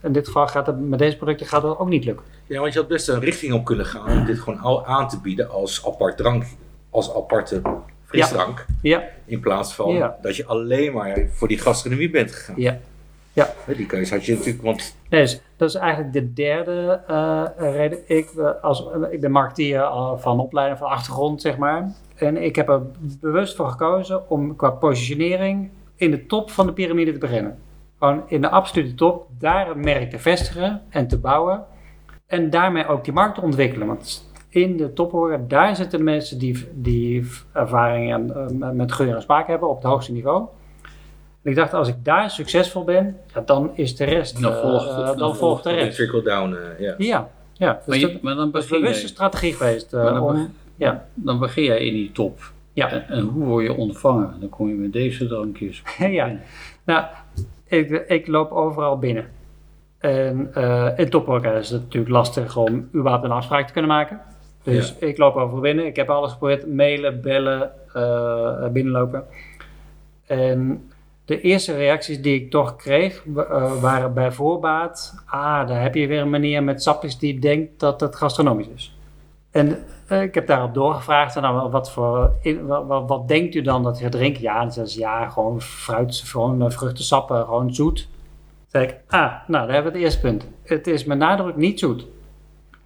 in 0.00 0.12
dit 0.12 0.26
geval 0.26 0.46
gaat 0.46 0.66
het 0.66 0.80
met 0.80 0.98
deze 0.98 1.16
producten 1.16 1.46
gaat 1.46 1.62
dat 1.62 1.78
ook 1.78 1.88
niet 1.88 2.04
lukken. 2.04 2.26
Ja, 2.46 2.60
want 2.60 2.72
je 2.72 2.78
had 2.78 2.88
best 2.88 3.08
een 3.08 3.20
richting 3.20 3.52
op 3.52 3.64
kunnen 3.64 3.86
gaan 3.86 4.18
om 4.18 4.24
dit 4.24 4.38
gewoon 4.38 4.58
al 4.60 4.86
aan 4.86 5.08
te 5.08 5.20
bieden 5.20 5.50
als 5.50 5.86
apart 5.86 6.16
drank, 6.16 6.44
als 6.90 7.14
aparte 7.14 7.62
frisdrank. 8.04 8.66
Ja, 8.82 9.02
In 9.24 9.40
plaats 9.40 9.74
van 9.74 9.94
Ja. 9.94 10.16
dat 10.22 10.36
je 10.36 10.46
alleen 10.46 10.92
maar 10.92 11.26
voor 11.32 11.48
die 11.48 11.58
gastronomie 11.58 12.10
bent 12.10 12.30
gegaan. 12.32 12.54
ja. 12.56 12.78
Hè, 13.64 13.74
Die 13.74 13.86
keuze 13.86 14.14
had 14.14 14.24
je 14.24 14.34
natuurlijk, 14.34 14.62
want 14.62 14.96
Nee, 15.08 15.20
dus 15.20 15.40
dat 15.56 15.68
is 15.68 15.74
eigenlijk 15.74 16.12
de 16.12 16.32
derde 16.32 17.00
eh, 17.06 17.42
reden. 17.56 17.98
Ik, 18.06 18.30
eh, 18.36 18.50
als, 18.62 18.84
ik 19.10 19.20
ben 19.20 19.30
marketeer 19.30 19.80
eh, 19.80 20.12
van 20.16 20.40
opleiding, 20.40 20.78
van 20.78 20.88
achtergrond, 20.88 21.40
zeg 21.40 21.56
maar. 21.56 21.92
En 22.14 22.42
ik 22.42 22.56
heb 22.56 22.68
er 22.68 22.82
bewust 23.20 23.56
voor 23.56 23.68
gekozen 23.68 24.30
om 24.30 24.56
qua 24.56 24.70
positionering 24.70 25.70
in 25.96 26.10
de 26.10 26.26
top 26.26 26.50
van 26.50 26.66
de 26.66 26.72
piramide 26.72 27.12
te 27.12 27.18
beginnen. 27.18 27.58
Gewoon 27.98 28.22
in 28.26 28.40
de 28.40 28.48
absolute 28.48 28.94
top, 28.94 29.26
daar 29.38 29.70
een 29.70 29.80
merk 29.80 30.10
te 30.10 30.18
vestigen 30.18 30.82
en 30.88 31.08
te 31.08 31.18
bouwen. 31.18 31.64
En 32.26 32.50
daarmee 32.50 32.86
ook 32.86 33.04
die 33.04 33.12
markt 33.12 33.34
te 33.34 33.40
ontwikkelen. 33.40 33.86
Want 33.86 34.30
in 34.48 34.76
de 34.76 34.92
tophoren, 34.92 35.48
daar 35.48 35.76
zitten 35.76 35.98
de 35.98 36.04
mensen 36.04 36.38
die, 36.38 36.64
die 36.72 37.26
ervaring 37.52 38.12
en, 38.12 38.34
eh, 38.60 38.70
met- 38.70 38.92
geur 38.92 39.14
en 39.14 39.22
smaak 39.22 39.46
hebben 39.46 39.68
op 39.68 39.76
het 39.76 39.84
hoogste 39.84 40.12
niveau. 40.12 40.46
En 41.42 41.50
ik 41.50 41.56
dacht, 41.56 41.74
als 41.74 41.88
ik 41.88 41.94
daar 42.04 42.30
succesvol 42.30 42.84
ben, 42.84 43.16
ja, 43.34 43.40
dan 43.40 43.70
is 43.74 43.96
de 43.96 44.04
rest. 44.04 44.42
Dan 44.42 44.52
eh, 44.52 44.60
volgt- 44.60 44.88
eh, 44.88 44.96
dan 44.96 45.04
dan 45.06 45.16
volgt 45.18 45.38
volgt 45.38 45.64
de 45.64 45.70
rest. 45.70 45.96
trickle 45.96 46.22
down, 46.22 46.54
eh, 46.54 46.80
ja. 46.80 46.94
Ja, 46.98 47.28
maar, 47.72 47.82
Dus 47.86 48.00
je- 48.00 48.12
dat, 48.12 48.22
maar 48.22 48.34
dan, 48.34 48.50
dat 48.50 48.62
is 48.64 48.70
een 48.70 48.80
begin 48.80 49.08
strategie 49.08 49.52
geweest. 49.54 49.92
eh, 49.92 50.04
dan 50.04 50.20
om, 50.20 50.52
ja, 50.76 51.06
dan 51.14 51.38
begin 51.38 51.64
jij 51.64 51.78
in 51.86 51.92
die 51.92 52.12
top. 52.12 52.40
ja. 52.72 52.90
En, 52.90 53.08
en 53.08 53.24
hoe 53.24 53.44
word 53.44 53.64
je 53.64 53.74
ontvangen? 53.76 54.34
Dan 54.40 54.48
kom 54.48 54.68
je 54.68 54.74
met 54.74 54.92
deze 54.92 55.26
drankjes. 55.26 55.82
ja. 55.98 56.36
Nou, 56.84 57.04
ik, 57.66 57.90
ik 57.90 58.26
loop 58.26 58.50
overal 58.50 58.98
binnen. 58.98 59.26
En 60.04 60.50
uh, 60.56 60.88
in 60.96 61.10
tophoreca 61.10 61.52
is 61.52 61.70
het 61.70 61.82
natuurlijk 61.82 62.12
lastig 62.12 62.56
om 62.56 62.88
überhaupt 62.94 63.24
een 63.24 63.30
afspraak 63.30 63.66
te 63.66 63.72
kunnen 63.72 63.90
maken. 63.90 64.20
Dus 64.62 64.94
ik 64.98 65.18
loop 65.18 65.34
overal 65.34 65.60
binnen. 65.60 65.86
Ik 65.86 65.96
heb 65.96 66.10
alles 66.10 66.32
geprobeerd. 66.32 66.74
Mailen, 66.74 67.20
bellen, 67.20 67.70
eh, 67.92 68.68
binnenlopen. 68.68 69.24
En 70.26 70.90
de 71.24 71.40
eerste 71.40 71.74
reacties 71.74 72.22
die 72.22 72.34
ik 72.34 72.50
toch 72.50 72.76
kreeg 72.76 73.24
uh, 73.24 73.80
waren 73.80 74.14
bij 74.14 74.32
voorbaat... 74.32 75.22
Ah, 75.26 75.68
daar 75.68 75.82
heb 75.82 75.94
je 75.94 76.06
weer 76.06 76.20
een 76.20 76.30
manier 76.30 76.62
met 76.62 76.82
sapjes 76.82 77.18
die 77.18 77.38
denkt 77.38 77.80
dat 77.80 78.00
het 78.00 78.16
gastronomisch 78.16 78.68
is. 78.74 78.96
En 79.50 79.78
uh, 80.10 80.22
ik 80.22 80.34
heb 80.34 80.46
daarop 80.46 80.74
doorgevraagd, 80.74 81.40
nou, 81.40 81.70
wat, 81.70 81.90
voor, 81.90 82.32
in, 82.42 82.66
wat, 82.66 82.86
wat, 82.86 83.08
wat, 83.08 83.28
denkt 83.28 83.54
u 83.54 83.62
dan 83.62 83.82
dat 83.82 83.98
je 83.98 84.08
drinkt? 84.08 84.40
Ja, 84.40 84.60
dan 84.60 84.72
zei 84.72 84.86
ze, 84.86 84.98
ja, 84.98 85.28
gewoon 85.28 85.60
fruit, 85.60 86.22
gewoon 86.24 86.72
vruchtensappen, 86.72 87.44
gewoon 87.44 87.74
zoet. 87.74 88.08
Zei 88.74 88.86
ik, 88.86 88.96
ah, 89.08 89.32
nou, 89.46 89.66
daar 89.66 89.74
hebben 89.74 89.92
we 89.92 89.98
het 89.98 90.06
eerste 90.06 90.20
punt. 90.20 90.48
Het 90.62 90.86
is 90.86 91.04
met 91.04 91.18
nadruk 91.18 91.56
niet 91.56 91.78
zoet. 91.78 92.06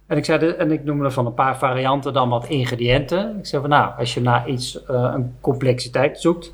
En 0.05 0.17
ik, 0.17 0.25
zei, 0.25 0.49
en 0.49 0.71
ik 0.71 0.83
noemde 0.83 1.11
van 1.11 1.25
een 1.25 1.33
paar 1.33 1.57
varianten 1.57 2.13
dan 2.13 2.29
wat 2.29 2.47
ingrediënten. 2.47 3.37
Ik 3.37 3.45
zei 3.45 3.61
van, 3.61 3.69
nou, 3.69 3.91
als 3.97 4.13
je 4.13 4.21
naar 4.21 4.49
iets, 4.49 4.83
uh, 4.89 5.11
een 5.13 5.35
complexiteit 5.41 6.19
zoekt. 6.19 6.53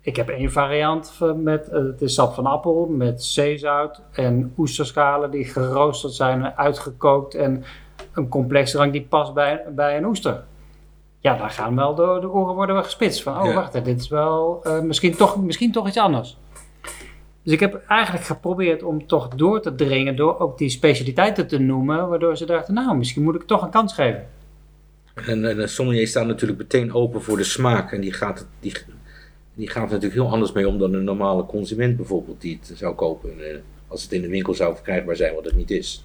Ik 0.00 0.16
heb 0.16 0.28
één 0.28 0.52
variant 0.52 1.20
met, 1.36 1.68
uh, 1.68 1.74
het 1.74 2.00
is 2.00 2.14
sap 2.14 2.34
van 2.34 2.46
appel 2.46 2.86
met 2.86 3.24
zeezout 3.24 4.00
en 4.12 4.52
oesterschalen 4.58 5.30
die 5.30 5.44
geroosterd 5.44 6.12
zijn, 6.12 6.56
uitgekookt 6.56 7.34
en 7.34 7.64
een 8.12 8.28
complex 8.28 8.70
drank 8.70 8.92
die 8.92 9.06
past 9.08 9.34
bij, 9.34 9.62
bij 9.70 9.96
een 9.96 10.06
oester. 10.06 10.44
ja, 11.20 11.36
daar 11.36 11.50
gaan 11.50 11.76
wel 11.76 11.94
de, 11.94 12.18
de 12.20 12.30
oren 12.30 12.54
worden 12.54 12.74
wel 12.74 12.84
gespitst. 12.84 13.22
Van, 13.22 13.40
oh 13.40 13.44
Ja. 13.46 13.54
wacht, 13.54 13.72
dit 13.72 13.86
is 14.00 14.08
wel 14.08 14.60
eh, 14.62 14.80
misschien, 14.80 15.16
toch, 15.16 15.42
misschien 15.42 15.72
toch 15.72 15.86
iets 15.86 15.98
anders. 15.98 16.36
Dus 17.48 17.56
ik 17.56 17.62
heb 17.62 17.82
eigenlijk 17.88 18.24
geprobeerd 18.24 18.82
om 18.82 19.06
toch 19.06 19.28
door 19.28 19.60
te 19.60 19.74
dringen 19.74 20.16
door 20.16 20.38
ook 20.38 20.58
die 20.58 20.68
specialiteiten 20.68 21.46
te 21.46 21.58
noemen, 21.58 22.08
waardoor 22.08 22.36
ze 22.36 22.46
dachten, 22.46 22.74
nou, 22.74 22.96
misschien 22.96 23.22
moet 23.22 23.34
ik 23.34 23.38
het 23.40 23.48
toch 23.48 23.62
een 23.62 23.70
kans 23.70 23.94
geven. 23.94 24.26
En, 25.14 25.44
en 25.44 25.56
de 25.56 25.66
sommelier 25.66 26.06
staat 26.08 26.26
natuurlijk 26.26 26.58
meteen 26.58 26.92
open 26.92 27.22
voor 27.22 27.36
de 27.36 27.44
smaak. 27.44 27.92
En 27.92 28.00
die 28.00 28.12
gaat, 28.12 28.38
het- 28.38 28.48
die, 28.60 28.72
die 29.54 29.68
gaat 29.68 29.86
er 29.86 29.92
natuurlijk 29.92 30.20
heel 30.20 30.30
anders 30.30 30.52
mee 30.52 30.68
om 30.68 30.78
dan 30.78 30.92
een 30.94 31.04
normale 31.04 31.46
consument 31.46 31.96
bijvoorbeeld 31.96 32.40
die 32.40 32.58
het 32.66 32.78
zou 32.78 32.94
kopen. 32.94 33.30
En, 33.32 33.50
eh, 33.54 33.58
als 33.88 34.02
het 34.02 34.12
in 34.12 34.20
de 34.22 34.28
winkel 34.28 34.54
zou 34.54 34.74
verkrijgbaar 34.74 35.16
zijn 35.16 35.34
wat 35.34 35.44
het 35.44 35.56
niet 35.56 35.70
is. 35.70 36.04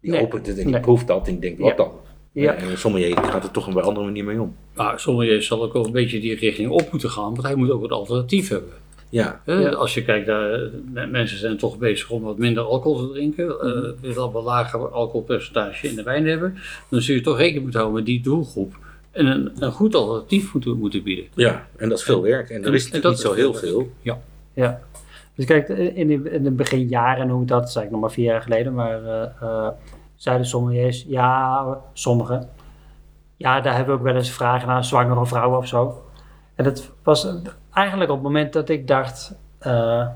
Die 0.00 0.10
Nee. 0.10 0.20
opent 0.22 0.46
het 0.46 0.56
en 0.56 0.62
die 0.62 0.72
Nee. 0.72 0.80
proeft 0.80 1.06
dat 1.06 1.26
en 1.26 1.32
die 1.32 1.40
denkt, 1.40 1.58
wat 1.60 1.68
Ja. 1.70 1.76
dan? 1.76 1.90
Ja. 2.32 2.54
En 2.54 2.70
een 2.70 2.78
sommelier 2.78 3.16
gaat 3.18 3.44
er 3.44 3.50
toch 3.50 3.68
op 3.68 3.74
een 3.74 3.82
andere 3.82 4.06
manier 4.06 4.24
mee 4.24 4.40
om. 4.40 4.56
Maar 4.74 5.00
sommige 5.00 5.40
zal 5.40 5.62
ook 5.62 5.72
wel 5.72 5.84
een 5.86 5.92
beetje 5.92 6.20
die 6.20 6.34
richting 6.34 6.70
op 6.70 6.88
moeten 6.90 7.10
gaan, 7.10 7.30
want 7.34 7.42
hij 7.42 7.54
moet 7.54 7.70
ook 7.70 7.82
een 7.82 7.90
alternatief 7.90 8.48
hebben. 8.48 8.72
Ja, 9.14 9.40
Ja. 9.46 9.68
Als 9.68 9.94
je 9.94 10.04
kijkt, 10.04 10.26
daar, 10.26 10.60
me- 10.92 11.06
mensen 11.06 11.38
zijn 11.38 11.56
toch 11.58 11.78
bezig 11.78 12.10
om 12.10 12.22
wat 12.22 12.38
minder 12.38 12.62
alcohol 12.62 13.06
te 13.06 13.12
drinken, 13.12 13.46
Mhm. 13.46 13.66
eh 13.84 13.90
wil 14.00 14.22
al 14.22 14.32
wat 14.32 14.44
lager 14.44 14.90
alcoholpercentage 14.90 15.88
in 15.88 15.94
de 15.96 16.02
wijn 16.02 16.26
hebben, 16.26 16.54
dan 16.90 17.00
zul 17.00 17.14
je 17.14 17.20
toch 17.20 17.36
rekening 17.36 17.62
moeten 17.62 17.80
houden 17.80 18.00
met 18.02 18.08
die 18.10 18.22
doelgroep 18.22 18.74
en 19.10 19.26
een, 19.26 19.50
een 19.58 19.72
goed 19.72 19.94
alternatief 19.94 20.52
moeten, 20.52 20.78
moeten 20.78 21.02
bieden. 21.02 21.24
ja, 21.34 21.66
en 21.76 21.88
dat 21.88 21.98
is 21.98 22.04
veel 22.04 22.22
werk. 22.22 22.50
En 22.50 22.60
er 22.62 22.66
En- 22.68 22.74
is 22.74 22.84
en 22.90 22.92
natuurlijk 22.92 23.02
dat 23.02 23.12
niet 23.12 23.20
zo 23.20 23.30
is 23.32 23.36
heel 23.38 23.54
veel 23.54 23.92
veel. 24.02 24.20
Ja. 24.54 24.80
Dus 25.34 25.44
kijk, 25.44 25.68
in 25.68 26.06
de, 26.08 26.30
in 26.30 26.42
de 26.42 26.50
beginjaren, 26.50 27.28
hoe 27.28 27.44
dat, 27.44 27.72
zei 27.72 27.84
ik 27.84 27.90
nog 27.90 28.00
maar 28.00 28.10
vier 28.12 28.24
jaar 28.24 28.42
geleden, 28.42 28.74
maar 28.74 29.04
eh, 29.04 29.22
eh, 29.40 29.68
zeiden 30.16 30.46
sommeliers, 30.46 31.04
ja, 31.08 31.66
sommigen, 31.92 32.48
ja, 33.36 33.60
daar 33.60 33.76
hebben 33.76 33.94
we 33.94 34.00
ook 34.00 34.06
wel 34.06 34.16
eens 34.16 34.30
vragen 34.30 34.68
naar 34.68 34.84
zwangere 34.84 35.26
vrouwen 35.26 35.58
of 35.58 35.66
zo. 35.68 36.03
En 36.54 36.64
dat 36.64 36.90
was 37.02 37.28
eigenlijk 37.72 38.10
op 38.10 38.16
het 38.16 38.24
moment 38.26 38.52
dat 38.52 38.68
ik 38.68 38.86
dacht, 38.88 39.34
eh, 39.58 40.06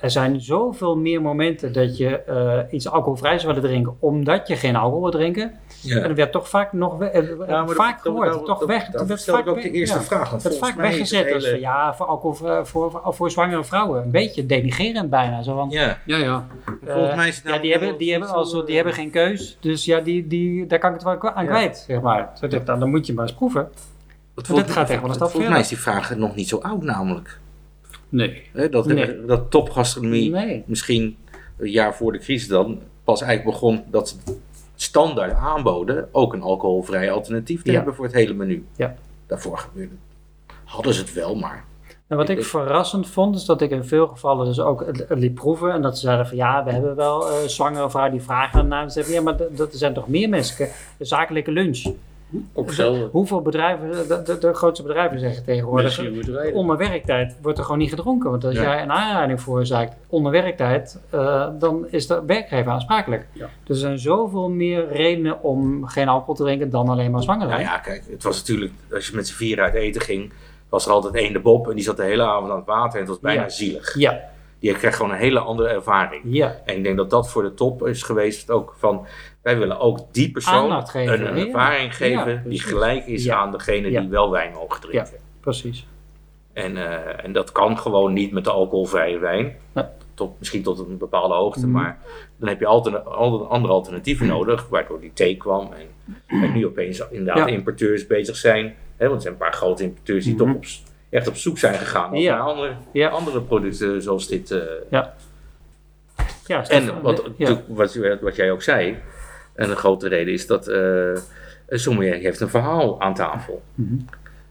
er 0.00 0.10
zijn 0.10 0.40
zoveel 0.40 0.96
meer 0.96 1.22
momenten 1.22 1.72
dat 1.72 1.96
je 1.96 2.18
eh, 2.22 2.58
iets 2.70 2.88
alcoholvrij 2.88 3.38
zou 3.38 3.54
willen 3.54 3.70
drinken, 3.70 3.96
omdat 3.98 4.48
je 4.48 4.56
geen 4.56 4.76
alcohol 4.76 5.02
wil 5.02 5.10
drinken. 5.10 5.52
Ja. 5.82 5.96
En 6.00 6.08
dat 6.08 6.16
werd 6.16 6.32
toch 6.32 6.48
vaak 6.48 6.72
nog 6.72 6.98
we- 6.98 7.06
eh, 7.10 7.48
Ja, 7.48 7.66
vaak 7.66 7.92
dat- 7.92 8.02
gehoord, 8.02 8.28
dat- 8.32 8.44
toch 8.44 8.58
dat- 8.58 8.68
weg. 8.68 8.86
dat 8.90 9.06
werd 9.06 9.24
vaak 9.24 9.46
ook 9.46 9.62
de 9.62 9.70
eerste 9.70 9.96
ja. 9.98 10.02
vraag. 10.04 10.30
Want 10.30 10.42
werd 10.42 10.54
volgens 10.54 10.58
vaak 10.58 10.76
weggezet 10.76 11.32
als 11.34 11.44
van 11.48 11.60
ja, 11.60 11.94
voor, 11.94 12.06
alcohol, 12.06 12.34
voor, 12.34 12.66
voor, 12.66 13.00
voor 13.04 13.30
zwangere 13.30 13.64
vrouwen. 13.64 14.02
Een 14.02 14.10
beetje 14.10 14.46
denigerend 14.46 15.10
bijna. 15.10 15.42
Zo 15.42 15.54
van, 15.54 15.70
Ja, 15.70 15.98
Ja, 16.06 16.16
ja. 16.16 16.46
volgens 16.86 17.14
mij 17.14 17.28
is 17.28 17.36
het 17.36 17.46
ja, 17.54 17.58
die, 17.58 17.70
hebben, 17.72 17.98
die, 17.98 18.10
hebben 18.10 18.28
also, 18.28 18.64
die 18.64 18.74
hebben 18.74 18.92
geen 18.94 19.10
keus. 19.10 19.56
Dus 19.60 19.84
ja, 19.84 20.00
die, 20.00 20.26
die, 20.26 20.66
daar 20.66 20.78
kan 20.78 20.88
ik 20.94 21.00
het 21.00 21.04
wel 21.22 21.30
aan 21.32 21.44
Ja. 21.44 21.50
kwijt, 21.50 21.84
zeg 21.88 22.00
maar. 22.00 22.30
Zo 22.34 22.48
dan 22.64 22.90
moet 22.90 23.06
je 23.06 23.12
maar 23.14 23.24
eens 23.26 23.34
proeven. 23.36 23.68
Volgens- 24.46 24.72
gaat 24.72 24.90
echt 24.90 25.00
wel 25.00 25.08
een 25.08 25.14
stap 25.14 25.30
Volgens 25.30 25.52
mij 25.52 25.60
is 25.60 25.66
verder. 25.68 25.84
die 25.84 25.92
vraag 26.02 26.16
nog 26.16 26.34
niet 26.34 26.48
zo 26.48 26.56
oud 26.58 26.82
namelijk. 26.82 27.38
Nee. 28.08 28.42
Dat, 28.70 28.86
Nee. 28.86 29.24
dat 29.26 29.50
topgastronomie 29.50 30.30
Nee. 30.30 30.62
misschien 30.66 31.16
een 31.58 31.70
jaar 31.70 31.94
voor 31.94 32.12
de 32.12 32.18
crisis 32.18 32.48
dan 32.48 32.80
pas 33.04 33.20
eigenlijk 33.22 33.52
begon 33.58 33.82
dat 33.90 34.08
ze 34.08 34.16
standaard 34.74 35.32
aanboden 35.34 36.08
ook 36.12 36.32
een 36.32 36.42
alcoholvrij 36.42 37.10
alternatief 37.12 37.62
te 37.62 37.70
Ja. 37.70 37.76
hebben 37.76 37.94
voor 37.94 38.04
het 38.04 38.14
hele 38.14 38.34
menu. 38.34 38.66
Ja. 38.76 38.94
Daarvoor 39.26 39.58
gebeurde 39.58 39.94
hadden 40.64 40.94
ze 40.94 41.00
het 41.00 41.12
wel, 41.12 41.34
maar 41.36 41.64
En 42.06 42.16
wat 42.16 42.28
ik 42.28 42.38
Ik- 42.38 42.44
verrassend 42.44 43.08
vond, 43.08 43.36
is 43.36 43.44
dat 43.44 43.60
ik 43.60 43.70
in 43.70 43.84
veel 43.84 44.06
gevallen 44.06 44.46
dus 44.46 44.60
ook 44.60 44.86
het, 44.86 45.04
het 45.08 45.18
liet 45.18 45.34
proeven. 45.34 45.72
En 45.72 45.82
dat 45.82 45.94
ze 45.98 46.04
zeiden 46.04 46.26
van 46.26 46.36
ja, 46.36 46.64
we 46.64 46.72
hebben 46.72 46.96
wel 46.96 47.28
eh 47.30 47.34
zwangere 47.46 47.90
vrouwen 47.90 48.14
die 48.14 48.22
vragen. 48.24 48.70
Ze 48.90 48.90
zeggen 48.90 49.14
ja, 49.14 49.20
maar 49.22 49.36
dat 49.50 49.72
er 49.72 49.78
zijn 49.78 49.94
toch 49.94 50.08
meer 50.08 50.28
mensen. 50.28 50.68
Zakelijke 50.98 51.50
lunch. 51.52 51.84
Ook 52.52 52.72
zelden. 52.72 53.08
Hoeveel 53.12 53.42
bedrijven, 53.42 53.90
de, 54.08 54.22
de, 54.22 54.38
de 54.38 54.54
grootste 54.54 54.82
bedrijven 54.86 55.18
zeggen 55.20 55.44
tegenwoordig. 55.44 56.00
Onder 56.52 56.76
werktijd 56.76 57.36
wordt 57.42 57.58
er 57.58 57.64
gewoon 57.64 57.78
niet 57.78 57.88
gedronken. 57.88 58.30
Want 58.30 58.44
als 58.44 58.54
Ja. 58.54 58.62
jij 58.62 58.82
een 58.82 58.92
aanrijding 58.92 59.40
veroorzaakt 59.42 59.96
onder 60.06 60.32
werktijd, 60.32 61.00
eh, 61.10 61.48
dan 61.58 61.86
is 61.90 62.06
de 62.06 62.22
werkgever 62.26 62.72
aansprakelijk. 62.72 63.26
Ja. 63.32 63.46
Dus 63.64 63.76
er 63.76 63.82
zijn 63.86 63.98
zoveel 63.98 64.48
meer 64.50 64.88
redenen 64.92 65.42
om 65.42 65.86
geen 65.86 66.08
alcohol 66.08 66.34
te 66.34 66.42
drinken 66.42 66.70
dan 66.70 66.88
alleen 66.88 67.10
maar 67.10 67.22
zwanger 67.22 67.46
nou 67.46 67.60
zijn. 67.60 67.72
ja, 67.72 67.78
kijk, 67.78 68.04
het 68.10 68.22
was 68.22 68.38
natuurlijk, 68.38 68.72
als 68.92 69.06
je 69.08 69.16
met 69.16 69.28
z'n 69.28 69.34
vier 69.34 69.60
uit 69.60 69.74
eten 69.74 70.00
ging, 70.00 70.32
was 70.68 70.86
er 70.86 70.92
altijd 70.92 71.14
één 71.14 71.32
de 71.32 71.40
Bob 71.40 71.68
en 71.68 71.74
die 71.74 71.84
zat 71.84 71.96
de 71.96 72.04
hele 72.04 72.22
avond 72.22 72.50
aan 72.50 72.56
het 72.56 72.66
water 72.66 72.92
en 72.94 72.98
het 73.00 73.08
was 73.08 73.20
bijna 73.20 73.42
Ja. 73.42 73.48
zielig. 73.48 73.94
Ja, 73.98 74.20
Die 74.60 74.72
kreeg 74.74 74.96
gewoon 74.96 75.10
een 75.12 75.18
hele 75.18 75.38
andere 75.38 75.68
ervaring. 75.68 76.22
ja, 76.24 76.56
En 76.64 76.76
ik 76.76 76.84
denk 76.84 76.96
dat 76.96 77.10
dat 77.10 77.30
voor 77.30 77.42
de 77.42 77.54
top 77.54 77.86
is 77.86 78.02
geweest 78.02 78.50
ook 78.50 78.74
van, 78.78 79.06
wij 79.48 79.58
willen 79.58 79.78
ook 79.80 79.98
die 80.12 80.30
persoon 80.30 80.86
geven, 80.86 81.20
een, 81.20 81.26
een 81.30 81.38
ja. 81.38 81.44
ervaring 81.46 81.96
geven 81.96 82.32
Ja, 82.32 82.42
die 82.44 82.60
gelijk 82.60 83.06
is 83.06 83.24
Ja. 83.24 83.36
aan 83.36 83.52
degene 83.52 83.90
Ja. 83.90 84.00
die 84.00 84.08
wel 84.08 84.30
wijn 84.30 84.52
mogen 84.52 84.80
drinken. 84.80 85.08
precies. 85.40 85.86
En, 86.52 86.76
eh, 86.76 87.24
en 87.24 87.32
dat 87.32 87.52
kan 87.52 87.78
gewoon 87.78 88.12
niet 88.12 88.32
met 88.32 88.44
de 88.44 88.50
alcoholvrije 88.50 89.18
wijn. 89.18 89.56
Tot, 90.14 90.38
misschien 90.38 90.62
tot 90.62 90.78
een 90.78 90.98
bepaalde 90.98 91.34
hoogte, 91.34 91.60
Mhm. 91.66 91.70
maar 91.70 91.98
dan 92.36 92.48
heb 92.48 92.60
je 92.60 92.66
altijd 92.66 93.04
altijd 93.04 93.50
andere 93.50 93.72
alternatieven 93.72 94.26
nodig, 94.26 94.68
waardoor 94.68 95.00
die 95.00 95.12
thee 95.12 95.36
kwam. 95.36 95.70
En, 95.72 96.14
en 96.42 96.52
nu 96.52 96.66
opeens 96.66 97.02
inderdaad 97.10 97.48
Ja. 97.48 97.54
importeurs 97.54 98.06
bezig 98.06 98.36
zijn. 98.36 98.74
Hè, 98.96 99.04
want 99.06 99.14
er 99.16 99.20
zijn 99.22 99.32
een 99.32 99.40
paar 99.40 99.52
grote 99.52 99.82
importeurs 99.82 100.24
die 100.24 100.34
Mhm. 100.34 100.44
toch 100.44 100.54
op, 100.54 100.64
echt 101.10 101.28
op 101.28 101.36
zoek 101.36 101.58
zijn 101.58 101.74
gegaan 101.74 102.10
naar 102.10 102.20
Ja. 102.20 102.38
andere, 102.38 102.72
Ja. 102.92 103.08
andere 103.08 103.40
producten 103.40 104.02
zoals 104.02 104.26
dit. 104.26 104.50
eh. 104.50 104.60
Ja, 104.90 106.64
Stefan, 106.64 106.94
En 106.96 107.02
wat, 107.02 107.22
ja. 107.36 107.60
wat, 107.68 107.98
wat 108.20 108.36
jij 108.36 108.50
ook 108.52 108.62
zei, 108.62 108.96
en 109.58 109.70
een 109.70 109.76
grote 109.76 110.08
reden 110.08 110.32
is 110.32 110.46
dat 110.46 110.68
eh 110.68 111.10
een 111.68 111.78
sommelier 111.78 112.14
heeft 112.14 112.40
een 112.40 112.48
verhaal 112.48 113.00
aan 113.00 113.14
tafel. 113.14 113.62
Mhm. 113.74 113.94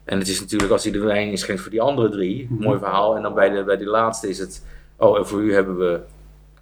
En 0.05 0.19
het 0.19 0.27
is 0.27 0.39
natuurlijk 0.39 0.71
als 0.71 0.83
hij 0.83 0.91
de 0.93 0.99
wijn 0.99 1.29
inschenkt 1.29 1.61
voor 1.61 1.71
die 1.71 1.81
andere 1.81 2.09
drie, 2.09 2.47
Mhm. 2.49 2.63
mooi 2.63 2.79
verhaal. 2.79 3.15
En 3.15 3.21
dan 3.21 3.33
bij 3.33 3.49
de, 3.49 3.63
bij 3.63 3.77
die 3.77 3.87
laatste 3.87 4.29
is 4.29 4.39
het, 4.39 4.65
oh 4.97 5.17
en 5.17 5.27
voor 5.27 5.41
u 5.41 5.53
hebben 5.53 5.77
we 5.77 5.99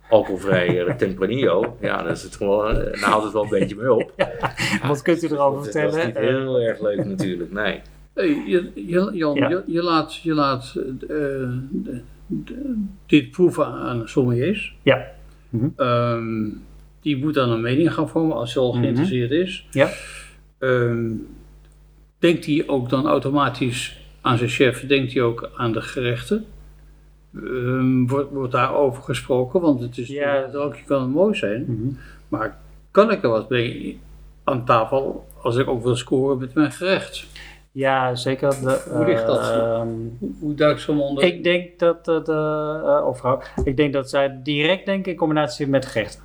alcoholvrij 0.10 0.86
eh, 0.86 0.94
Tempranillo. 1.04 1.78
Ja, 1.82 1.98
dan, 2.04 2.12
is 2.12 2.24
het 2.24 2.36
gewoon, 2.36 2.76
eh, 2.78 3.02
dan 3.02 3.10
houdt 3.10 3.24
het 3.24 3.34
wel 3.34 3.44
een 3.44 3.50
beetje 3.50 3.76
mee 3.76 3.94
op. 3.94 4.12
Wat 4.88 5.02
kunt 5.02 5.24
u 5.24 5.28
erover 5.28 5.56
Dat- 5.56 5.64
vertellen? 5.64 5.92
Dat 5.92 6.00
is 6.00 6.06
niet 6.06 6.18
heel 6.18 6.60
erg 6.62 6.82
leuk 6.82 7.06
natuurlijk, 7.06 7.52
nee. 7.52 7.82
Hey, 8.14 8.28
je, 8.48 8.72
je, 8.76 9.10
Jan, 9.14 9.36
Ja. 9.36 9.50
je, 9.50 9.64
je 9.66 9.84
laat, 9.84 10.16
je 10.16 10.34
laat 10.34 10.74
eh, 10.76 11.08
de- 11.08 12.02
de- 12.28 12.84
dit 13.06 13.32
proeven 13.32 13.66
aan 13.66 14.08
sommeliers. 14.08 14.76
Ja. 14.82 15.06
Ehm, 15.76 16.48
die 17.06 17.18
moet 17.18 17.34
dan 17.34 17.50
een 17.50 17.62
mening 17.62 17.94
gaan 17.94 18.10
vormen 18.10 18.36
als 18.38 18.54
hij 18.54 18.64
al 18.64 18.72
Mhm. 18.74 18.82
geïnteresseerd 18.82 19.32
is. 19.32 19.68
Ja. 19.72 19.90
Ehm, 20.60 21.10
denkt 22.20 22.46
hij 22.46 22.64
ook 22.68 22.90
dan 22.90 23.08
automatisch 23.08 23.98
aan 24.22 24.38
zijn 24.38 24.50
chef, 24.50 24.86
denkt 24.88 25.14
hij 25.14 25.22
ook 25.22 25.52
aan 25.58 25.72
de 25.72 25.82
gerechten? 25.82 26.46
Ehm, 27.36 28.06
wordt, 28.08 28.32
wordt 28.32 28.52
daarover 28.52 29.04
gesproken? 29.04 29.62
Want 29.62 29.80
het 29.82 29.98
is 29.98 30.08
Ja. 30.08 30.50
het 30.52 30.84
kan 30.86 31.10
mooi 31.10 31.36
zijn, 31.36 31.66
mhm. 31.68 31.88
maar 32.28 32.58
kan 32.92 33.12
ik 33.12 33.24
er 33.24 33.30
wat 33.30 33.50
mee 33.50 34.00
aan 34.44 34.66
tafel 34.66 35.28
als 35.42 35.56
ik 35.56 35.68
ook 35.68 35.84
wil 35.84 35.96
scoren 35.96 36.38
met 36.38 36.54
mijn 36.54 36.72
gerecht? 36.72 37.26
Ja, 37.72 38.16
zeker. 38.16 38.50
De, 38.50 38.84
Hoe 38.92 39.06
ligt 39.06 39.26
dat? 39.26 39.40
ehm, 39.52 39.88
Hoe, 40.40 40.54
duikt 40.56 40.82
zo'n 40.82 41.00
onder? 41.02 41.24
ik 41.24 41.44
denk 41.44 41.80
dat 41.80 42.06
de, 42.06 42.22
de 42.24 42.82
eh, 42.86 43.08
of 43.08 43.18
vrouw, 43.18 43.42
ik 43.64 43.78
denk 43.78 43.94
dat 43.94 44.10
zij 44.10 44.40
direct 44.44 44.86
denken 44.86 45.12
in 45.12 45.18
combinatie 45.18 45.68
met 45.68 45.86
gerechten. 45.86 46.24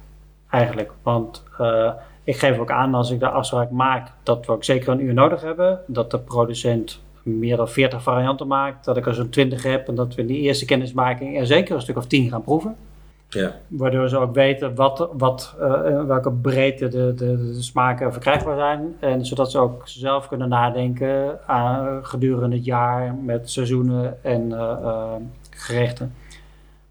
Eigenlijk. 0.50 0.92
Want 1.02 1.44
eh, 1.58 1.92
ik 2.24 2.36
geef 2.36 2.58
ook 2.58 2.70
aan 2.70 2.94
als 2.94 3.10
ik 3.10 3.20
de 3.20 3.28
afspraak 3.28 3.70
maak 3.70 4.08
dat 4.22 4.46
we 4.46 4.52
ook 4.52 4.64
zeker 4.64 4.88
een 4.88 5.02
uur 5.02 5.14
nodig 5.14 5.42
hebben. 5.42 5.80
Dat 5.86 6.10
de 6.10 6.18
producent 6.18 7.02
meer 7.22 7.56
dan 7.56 7.68
40 7.68 8.02
varianten 8.02 8.46
maakt. 8.46 8.84
Dat 8.84 8.96
ik 8.96 9.06
er 9.06 9.14
zo'n 9.14 9.28
20 9.28 9.62
heb. 9.62 9.88
En 9.88 9.94
dat 9.94 10.14
we 10.14 10.20
in 10.20 10.26
die 10.26 10.40
eerste 10.40 10.64
kennismaking 10.64 11.38
er 11.38 11.46
zeker 11.46 11.74
een 11.74 11.80
stuk 11.80 11.96
of 11.96 12.06
10 12.06 12.28
gaan 12.28 12.42
proeven. 12.42 12.76
Ja. 13.28 13.54
Waardoor 13.68 14.08
ze 14.08 14.18
ook 14.18 14.34
weten 14.34 14.74
wat, 14.74 15.08
wat, 15.12 15.54
eh, 15.60 16.04
welke 16.04 16.32
breedte 16.32 16.88
de, 16.88 17.14
de, 17.14 17.52
de 17.52 17.62
smaken 17.62 18.12
verkrijgbaar 18.12 18.56
zijn. 18.56 18.96
En 19.00 19.26
zodat 19.26 19.50
ze 19.50 19.58
ook 19.58 19.82
zelf 19.84 20.28
kunnen 20.28 20.48
nadenken 20.48 21.38
aan, 21.46 22.04
gedurende 22.04 22.56
het 22.56 22.64
jaar 22.64 23.14
met 23.14 23.50
seizoenen 23.50 24.24
en 24.24 24.52
eh, 24.52 24.70
eh, 24.70 25.12
gerechten. 25.50 26.14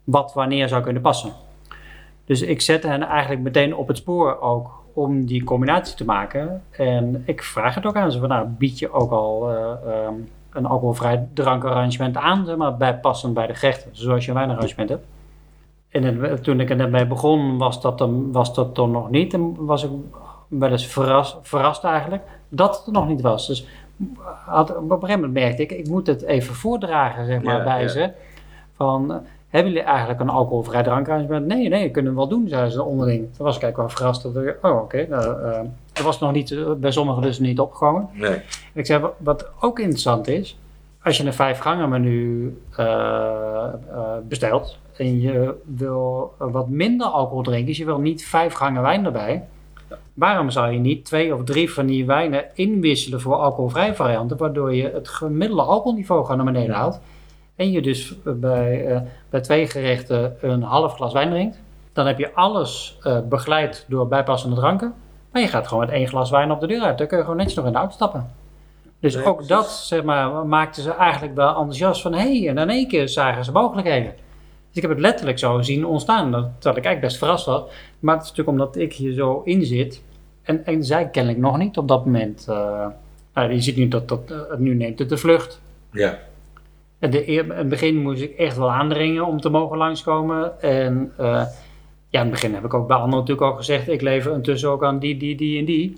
Wat 0.04 0.34
wanneer 0.34 0.68
zou 0.68 0.84
kunnen 0.84 1.02
passen. 1.02 1.32
Dus 2.30 2.42
ik 2.42 2.62
zet 2.62 2.84
hen 2.84 3.04
eigenlijk 3.04 3.42
meteen 3.42 3.76
op 3.76 3.88
het 3.88 3.98
spoor 3.98 4.40
ook 4.42 4.70
om 4.94 5.26
die 5.26 5.44
combinatie 5.44 5.96
te 5.96 6.06
maken. 6.06 6.64
En 6.70 7.24
ik 7.26 7.44
vraag 7.44 7.76
het 7.76 7.86
ook 7.86 7.96
aan 7.96 8.12
ze 8.12 8.20
van 8.20 8.30
nou 8.30 8.48
bied 8.48 8.80
je 8.80 8.92
ook 8.92 9.12
al 9.12 9.50
eh, 9.50 9.56
ehm, 9.94 10.14
een 10.52 10.66
alcoholvrij 10.66 11.28
drankarrangement 11.34 12.18
aan, 12.18 12.46
zeg 12.46 12.56
maar, 12.56 12.78
bij 12.78 12.98
passend 13.00 13.34
bij 13.34 13.48
de 13.48 13.54
gerechten. 13.56 13.90
Zoals 13.94 14.24
je 14.26 14.32
een 14.32 14.38
wijnarrangement 14.38 14.90
hebt. 14.90 15.06
En 15.90 16.04
het- 16.04 16.44
toen 16.44 16.60
ik 16.60 16.70
er 16.70 16.76
net 16.76 16.92
mee 16.92 17.08
begon, 17.08 17.58
was 17.58 17.82
dat, 17.82 17.98
dan, 17.98 18.32
was 18.32 18.54
dat 18.54 18.76
dan 18.76 18.92
nog 18.92 19.10
niet. 19.10 19.34
En 19.34 19.66
was 19.66 19.84
ik 19.84 19.90
wel 20.48 20.72
eens 20.72 20.86
verras, 20.88 21.38
verrast 21.42 21.84
eigenlijk 21.84 22.24
dat 22.50 22.78
het 22.78 22.86
er 22.86 22.92
nog 22.94 23.08
niet 23.08 23.22
was. 23.22 23.48
Dus 23.48 23.68
had, 24.46 24.70
op 24.76 24.90
een 24.92 25.00
gegeven 25.00 25.16
moment 25.22 25.34
merkte 25.34 25.62
ik, 25.62 25.72
ik 25.72 25.88
moet 25.88 26.08
het 26.08 26.22
even 26.22 26.56
voordragen 26.56 27.26
zeg 27.26 27.42
maar, 27.42 27.58
Ja, 27.58 27.64
bij 27.64 27.82
ja. 27.82 27.88
ze. 27.88 28.12
Van, 28.76 29.22
hebben 29.50 29.72
jullie 29.72 29.88
eigenlijk 29.88 30.20
een 30.20 30.30
alcoholvrij 30.30 30.84
drankarrangement? 30.84 31.46
Nee, 31.46 31.70
nee, 31.70 31.92
kunnen 31.92 32.12
we 32.12 32.18
wel 32.18 32.28
doen, 32.28 32.48
zeiden 32.48 32.72
ze 32.72 32.84
onderling. 32.84 33.20
Toen 33.36 33.46
was 33.46 33.56
ik 33.56 33.62
eigenlijk 33.64 33.78
wel 33.78 33.90
verrast. 33.90 34.24
Dat 34.24 34.36
ik, 34.44 34.58
oh, 34.62 34.82
oké. 34.82 35.06
nou, 35.10 35.44
eh, 35.44 35.60
Dat 35.94 36.04
was 36.04 36.20
nog 36.20 36.32
niet, 36.32 36.52
eh, 36.52 36.72
bij 36.78 36.92
sommigen 36.92 37.22
dus 37.22 37.40
niet 37.40 37.60
opgekomen. 37.60 38.10
Nee. 38.14 38.34
En 38.34 38.42
ik 38.74 38.86
zei, 38.86 39.06
wat- 39.18 39.48
ook 39.60 39.80
interessant 39.80 40.28
is, 40.28 40.58
als 41.04 41.18
je 41.18 41.26
een 41.26 41.34
vijf 41.34 41.60
gangen 41.60 41.90
menu 41.90 42.58
eh, 42.76 42.86
eh, 42.86 44.02
bestelt 44.28 44.78
en 44.98 45.22
je 45.22 45.54
wil 45.66 46.34
eh, 46.40 46.48
wat 46.52 46.68
minder 46.70 47.08
alcohol 47.08 47.44
drinken, 47.44 47.66
dus 47.68 47.78
je 47.78 47.86
wil 47.86 48.00
niet 48.00 48.26
vijf 48.26 48.54
gangen 48.54 48.82
wijn 48.82 49.06
erbij, 49.06 49.44
waarom 50.14 50.50
zou 50.50 50.72
je 50.72 50.80
niet 50.80 51.06
twee 51.06 51.34
of 51.36 51.44
drie 51.44 51.74
van 51.74 51.86
die 51.86 52.06
wijnen 52.06 52.46
inwisselen 52.54 53.22
voor 53.22 53.36
alcoholvrije 53.36 53.96
varianten, 53.96 54.38
waardoor 54.38 54.76
je 54.76 54.90
het 54.94 55.08
gemiddelde 55.08 55.62
alcoholniveau 55.64 56.22
gewoon 56.26 56.38
naar 56.44 56.54
beneden 56.54 56.76
haalt 56.76 57.00
en 57.60 57.72
je 57.72 57.82
dus 57.82 58.16
bij, 58.24 58.86
eh, 58.86 59.02
bij 59.30 59.42
twee 59.42 59.68
gerechten 59.68 60.36
een 60.42 60.62
half 60.64 60.94
glas 60.94 61.14
wijn 61.14 61.30
drinkt, 61.30 61.60
dan 61.94 62.08
heb 62.08 62.18
je 62.18 62.34
alles 62.34 62.98
eh, 63.04 63.20
begeleid 63.30 63.86
door 63.88 64.08
bijpassende 64.08 64.56
dranken, 64.56 64.94
maar 65.32 65.42
je 65.42 65.48
gaat 65.48 65.68
gewoon 65.68 65.86
met 65.86 65.94
één 65.94 66.08
glas 66.08 66.30
wijn 66.30 66.52
op 66.52 66.60
de 66.60 66.68
deur 66.68 66.82
uit, 66.82 66.98
dan 66.98 67.08
kun 67.08 67.18
je 67.18 67.24
gewoon 67.24 67.38
netjes 67.38 67.56
nog 67.56 67.66
in 67.66 67.72
de 67.72 67.78
auto 67.78 67.94
stappen. 67.94 68.32
Dus 69.00 69.16
Nee, 69.16 69.26
ook 69.26 69.36
precies. 69.36 69.56
dat, 69.56 69.70
zeg 69.70 70.04
maar, 70.04 70.46
maakte 70.46 70.82
ze 70.82 70.92
eigenlijk 70.92 71.36
wel 71.36 71.48
enthousiast 71.48 72.02
van, 72.02 72.14
hé, 72.14 72.40
hey, 72.40 72.50
en 72.50 72.58
in 72.58 72.70
één 72.70 72.88
keer 72.88 73.10
zagen 73.10 73.46
ze 73.46 73.52
mogelijkheden. 73.52 74.12
Dus 74.68 74.76
ik 74.78 74.82
heb 74.82 74.92
het 74.92 75.00
letterlijk 75.00 75.40
zo 75.40 75.62
zien 75.62 75.86
ontstaan, 75.86 76.32
dat, 76.32 76.44
dat 76.44 76.78
ik 76.78 76.86
eigenlijk 76.86 77.02
best 77.02 77.18
verrast 77.18 77.46
was. 77.46 77.64
Maar 78.00 78.16
het 78.16 78.24
is 78.24 78.30
natuurlijk 78.30 78.58
omdat 78.58 78.76
ik 78.76 78.94
hier 78.94 79.14
zo 79.14 79.42
in 79.46 79.66
zit, 79.66 80.02
en, 80.44 80.66
en 80.66 80.84
zij 80.84 81.10
kennelijk 81.10 81.42
nog 81.42 81.58
niet 81.58 81.78
op 81.78 81.88
dat 81.88 82.06
moment. 82.06 82.46
eh, 82.50 82.88
nou, 83.34 83.54
je 83.54 83.62
ziet 83.62 83.76
nu 83.76 83.88
dat, 83.88 84.08
dat 84.08 84.32
eh, 84.32 84.58
nu 84.58 84.76
neemt 84.76 85.00
het 85.00 85.10
de 85.10 85.18
vlucht. 85.18 85.62
Ja. 85.92 86.18
En 87.00 87.10
de, 87.10 87.30
eer- 87.30 87.44
in 87.44 87.52
het 87.52 87.70
begin 87.70 87.98
moest 88.02 88.22
ik 88.22 88.32
echt 88.38 88.58
wel 88.58 88.72
aandringen 88.72 89.26
om 89.26 89.40
te 89.42 89.50
mogen 89.50 89.78
langskomen. 89.78 90.62
En 90.62 91.12
eh, 91.18 91.26
ja, 92.10 92.20
in 92.20 92.26
het 92.26 92.30
begin 92.30 92.54
heb 92.54 92.64
ik 92.66 92.74
ook 92.74 92.88
bij 92.88 92.96
anderen 92.98 93.20
natuurlijk 93.20 93.52
al 93.52 93.58
gezegd, 93.58 93.88
ik 93.90 94.02
lever 94.02 94.34
intussen 94.34 94.70
ook 94.70 94.84
aan 94.84 95.00
die, 95.00 95.18
die, 95.18 95.36
die 95.36 95.60
en 95.60 95.66
die. 95.66 95.98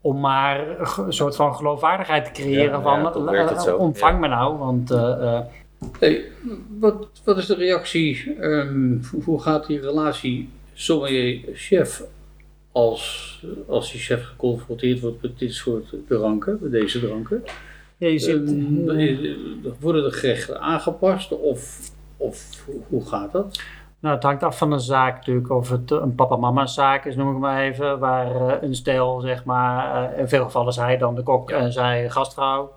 Om 0.00 0.20
maar 0.20 0.80
een 0.98 1.12
soort 1.12 1.36
van 1.36 1.54
geloofwaardigheid 1.54 2.24
te 2.24 2.30
creëren 2.42 2.80
Ja, 2.80 2.82
van, 2.82 3.24
ja, 3.34 3.48
eh, 3.50 3.60
zo, 3.60 3.76
ontvang 3.76 4.12
ja. 4.12 4.18
me 4.18 4.28
nou. 4.28 4.56
Want 4.58 4.90
eh, 4.90 5.34
eh, 5.36 5.40
Hey, 5.98 6.24
wat, 6.78 7.08
wat 7.24 7.36
is 7.38 7.46
de 7.46 7.54
reactie? 7.54 8.34
ehm, 8.40 8.96
hoe- 9.10 9.22
hoe 9.24 9.42
gaat 9.42 9.66
die 9.66 9.80
relatie 9.80 10.48
sommelier-chef 10.74 12.02
als, 12.72 13.44
als 13.68 13.92
die 13.92 14.00
chef 14.00 14.24
geconfronteerd 14.24 15.00
wordt 15.00 15.22
met 15.22 15.38
dit 15.38 15.54
soort 15.54 15.94
dranken, 16.08 16.58
met 16.60 16.70
deze 16.70 17.00
dranken? 17.00 17.42
Ja, 18.02 18.08
je 18.08 18.18
ziet, 18.18 18.48
Ehm, 18.50 18.88
eh, 18.88 19.10
eh, 19.30 19.36
worden 19.80 20.02
de 20.02 20.10
gerechten 20.10 20.60
aangepast 20.60 21.32
of, 21.38 21.78
of 22.16 22.66
hoe- 22.88 23.06
gaat 23.06 23.32
dat? 23.32 23.60
Nou, 24.00 24.14
het 24.14 24.22
hangt 24.24 24.42
af 24.42 24.58
van 24.58 24.70
de 24.70 24.78
zaak 24.78 25.16
natuurlijk. 25.16 25.50
Of 25.50 25.68
het 25.70 25.90
een 25.90 26.14
papa-mama 26.14 26.66
zaak 26.66 27.04
is, 27.04 27.16
noem 27.16 27.32
ik 27.34 27.38
maar 27.38 27.62
even. 27.62 27.98
Waar 27.98 28.34
eh, 28.48 28.62
een 28.68 28.74
stel, 28.74 29.20
zeg 29.20 29.44
maar, 29.44 30.10
eh, 30.12 30.18
in 30.18 30.28
veel 30.28 30.44
gevallen 30.44 30.68
is 30.68 30.76
hij 30.76 30.98
dan 30.98 31.14
de 31.14 31.22
kok 31.22 31.50
en 31.50 31.72
zij 31.72 32.10
gastvrouw. 32.10 32.72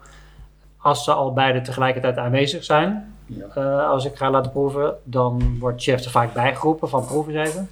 Als 0.77 1.03
ze 1.03 1.11
al 1.11 1.33
beide 1.33 1.61
tegelijkertijd 1.61 2.17
aanwezig 2.17 2.63
zijn, 2.63 3.13
Ja. 3.25 3.45
eh, 3.55 3.89
als 3.89 4.05
ik 4.05 4.15
ga 4.15 4.29
laten 4.29 4.51
proeven, 4.51 4.95
dan 5.03 5.57
wordt 5.59 5.81
chef 5.83 6.03
er 6.05 6.11
vaak 6.11 6.33
bijgeroepen 6.33 6.89
van 6.89 7.05
proef 7.05 7.27
eens 7.27 7.49
even. 7.49 7.69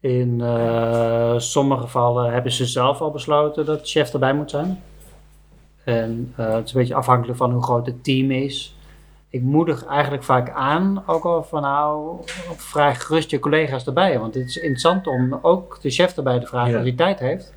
In 0.00 0.40
eh, 0.40 1.34
sommige 1.38 1.80
gevallen 1.82 2.32
hebben 2.32 2.52
ze 2.52 2.66
zelf 2.66 3.00
al 3.00 3.10
besloten 3.10 3.64
dat 3.66 3.80
chef 3.82 4.12
erbij 4.12 4.34
moet 4.34 4.50
zijn. 4.50 4.80
En 5.84 6.32
eh, 6.36 6.54
het 6.54 6.66
is 6.66 6.72
een 6.72 6.80
beetje 6.80 6.94
afhankelijk 6.94 7.38
van 7.38 7.52
hoe 7.52 7.62
groot 7.62 7.86
het 7.86 8.04
team 8.04 8.30
is. 8.30 8.76
Ik 9.28 9.42
moedig 9.42 9.84
eigenlijk 9.86 10.22
vaak 10.22 10.50
aan, 10.50 11.02
ook 11.06 11.24
al 11.24 11.42
van 11.42 11.62
nou, 11.62 12.16
vraag 12.56 13.02
gerust 13.06 13.30
je 13.30 13.38
collega's 13.38 13.86
erbij. 13.86 14.18
Want 14.18 14.34
het 14.34 14.48
is 14.48 14.56
interessant 14.56 15.06
om 15.06 15.38
ook 15.42 15.78
de 15.82 15.90
chef 15.90 16.16
erbij 16.16 16.40
te 16.40 16.46
vragen 16.46 16.70
Ja. 16.70 16.76
als 16.76 16.86
hij 16.86 16.96
tijd 16.96 17.18
heeft. 17.18 17.54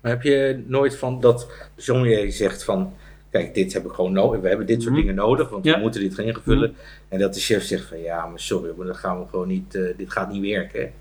Maar 0.00 0.10
heb 0.12 0.22
je 0.22 0.64
nooit 0.66 0.96
van 0.96 1.20
dat 1.20 1.48
sommelier 1.76 2.32
zegt 2.32 2.64
van... 2.64 2.92
Kijk, 3.30 3.54
dit 3.54 3.72
heb 3.72 3.84
ik 3.84 3.92
gewoon 3.92 4.12
nodig. 4.12 4.40
We 4.40 4.48
hebben 4.48 4.66
dit 4.66 4.82
soort 4.82 4.92
Mhm. 4.94 5.00
dingen 5.00 5.14
nodig, 5.14 5.48
want 5.48 5.64
Ja. 5.64 5.74
we 5.74 5.80
moeten 5.80 6.00
dit 6.00 6.14
gaan 6.14 6.24
invullen. 6.24 6.76
En 7.08 7.18
dat 7.18 7.34
de 7.34 7.40
chef 7.40 7.62
zegt 7.62 7.84
van 7.88 7.98
ja, 8.00 8.26
maar 8.26 8.40
sorry, 8.40 8.72
maar 8.76 8.86
dat 8.86 8.96
gaan 8.96 9.20
we 9.20 9.26
gewoon 9.30 9.48
niet, 9.48 9.74
eh, 9.74 9.82
dit 9.96 10.12
gaat 10.12 10.30
niet 10.32 10.42
werken. 10.42 10.92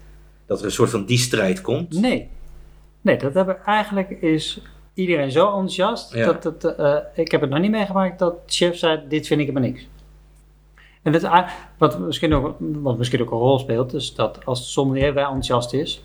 Dat 0.45 0.59
er 0.59 0.65
een 0.65 0.71
soort 0.71 0.89
van 0.89 1.05
die 1.05 1.17
strijd 1.17 1.61
komt. 1.61 1.99
Nee. 2.01 2.29
Nee, 3.01 3.17
dat 3.17 3.33
hebben 3.33 3.65
eigenlijk 3.65 4.09
is 4.09 4.61
iedereen 4.97 5.31
zo 5.31 5.45
enthousiast. 5.45 6.13
Ja. 6.13 6.25
Dat 6.25 6.43
het, 6.43 6.63
eh, 6.75 6.95
ik 7.13 7.31
heb 7.31 7.41
het 7.41 7.49
nog 7.49 7.59
niet 7.59 7.71
meegemaakt 7.71 8.19
dat 8.19 8.33
chef 8.45 8.77
zei, 8.77 9.01
dit 9.09 9.27
vind 9.27 9.39
ik 9.41 9.47
helemaal 9.47 9.69
niks. 9.69 9.87
En 11.03 11.11
dat, 11.11 11.23
a- 11.25 11.49
wat, 11.77 11.99
misschien 11.99 12.33
ook, 12.33 12.55
wat 12.59 12.97
misschien 12.97 13.21
ook 13.21 13.31
een 13.31 13.37
rol 13.37 13.59
speelt, 13.59 13.93
is 13.93 14.15
dat 14.15 14.45
als 14.45 14.59
de 14.59 14.65
sommelier 14.67 15.13
wel 15.13 15.23
enthousiast 15.25 15.73
is, 15.73 16.03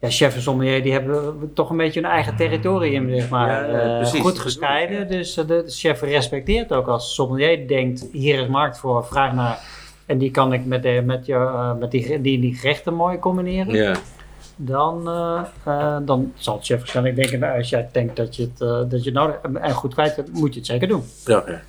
ja, 0.00 0.10
chef 0.10 0.34
en 0.34 0.42
sommelier 0.42 0.82
die 0.82 0.92
hebben 0.92 1.50
toch 1.54 1.70
een 1.70 1.76
beetje 1.76 2.00
hun 2.00 2.10
eigen 2.10 2.36
territorium, 2.36 3.10
zeg 3.10 3.28
maar, 3.28 3.70
Ja, 3.70 3.78
eh, 3.80 3.96
precies. 3.98 4.20
goed 4.20 4.38
gescheiden. 4.38 5.08
Dus 5.08 5.36
eh, 5.36 5.46
de 5.46 5.64
chef 5.66 6.00
respecteert 6.02 6.72
ook 6.72 6.86
als 6.88 7.14
sommelier 7.14 7.68
denkt, 7.68 8.06
hier 8.12 8.40
is 8.42 8.48
markt 8.48 8.78
voor, 8.78 9.04
vraag 9.04 9.32
naar. 9.34 9.58
En 10.06 10.18
die 10.18 10.30
kan 10.30 10.52
ik 10.52 10.64
met, 10.64 10.82
de, 10.82 11.02
met, 11.04 11.26
je, 11.26 11.34
eh, 11.34 11.74
met 11.78 11.90
die, 11.90 12.20
die, 12.20 12.40
die 12.40 12.54
gerechten 12.54 12.94
mooi 12.94 13.18
combineren 13.18 13.74
Ja, 13.74 13.94
dan, 14.56 15.08
eh, 15.08 15.42
eh, 15.64 15.96
dan 16.02 16.32
zal 16.36 16.56
de 16.58 16.64
chef 16.64 16.78
waarschijnlijk 16.78 17.16
denken, 17.16 17.38
nou, 17.38 17.58
als 17.58 17.68
jij 17.68 17.88
denkt 17.92 18.16
dat 18.16 18.36
je 18.36 18.42
het, 18.42 18.60
eh, 18.60 18.68
dat 18.68 19.04
je 19.04 19.10
het 19.10 19.18
nodig 19.18 19.36
hebt 19.42 19.56
en 19.56 19.72
goed 19.72 19.92
kwijt 19.94 20.16
hebt, 20.16 20.32
moet 20.32 20.52
je 20.52 20.58
het 20.58 20.68
zeker 20.68 20.88
doen. 20.88 21.02
ja. 21.24 21.42
ja. 21.46 21.60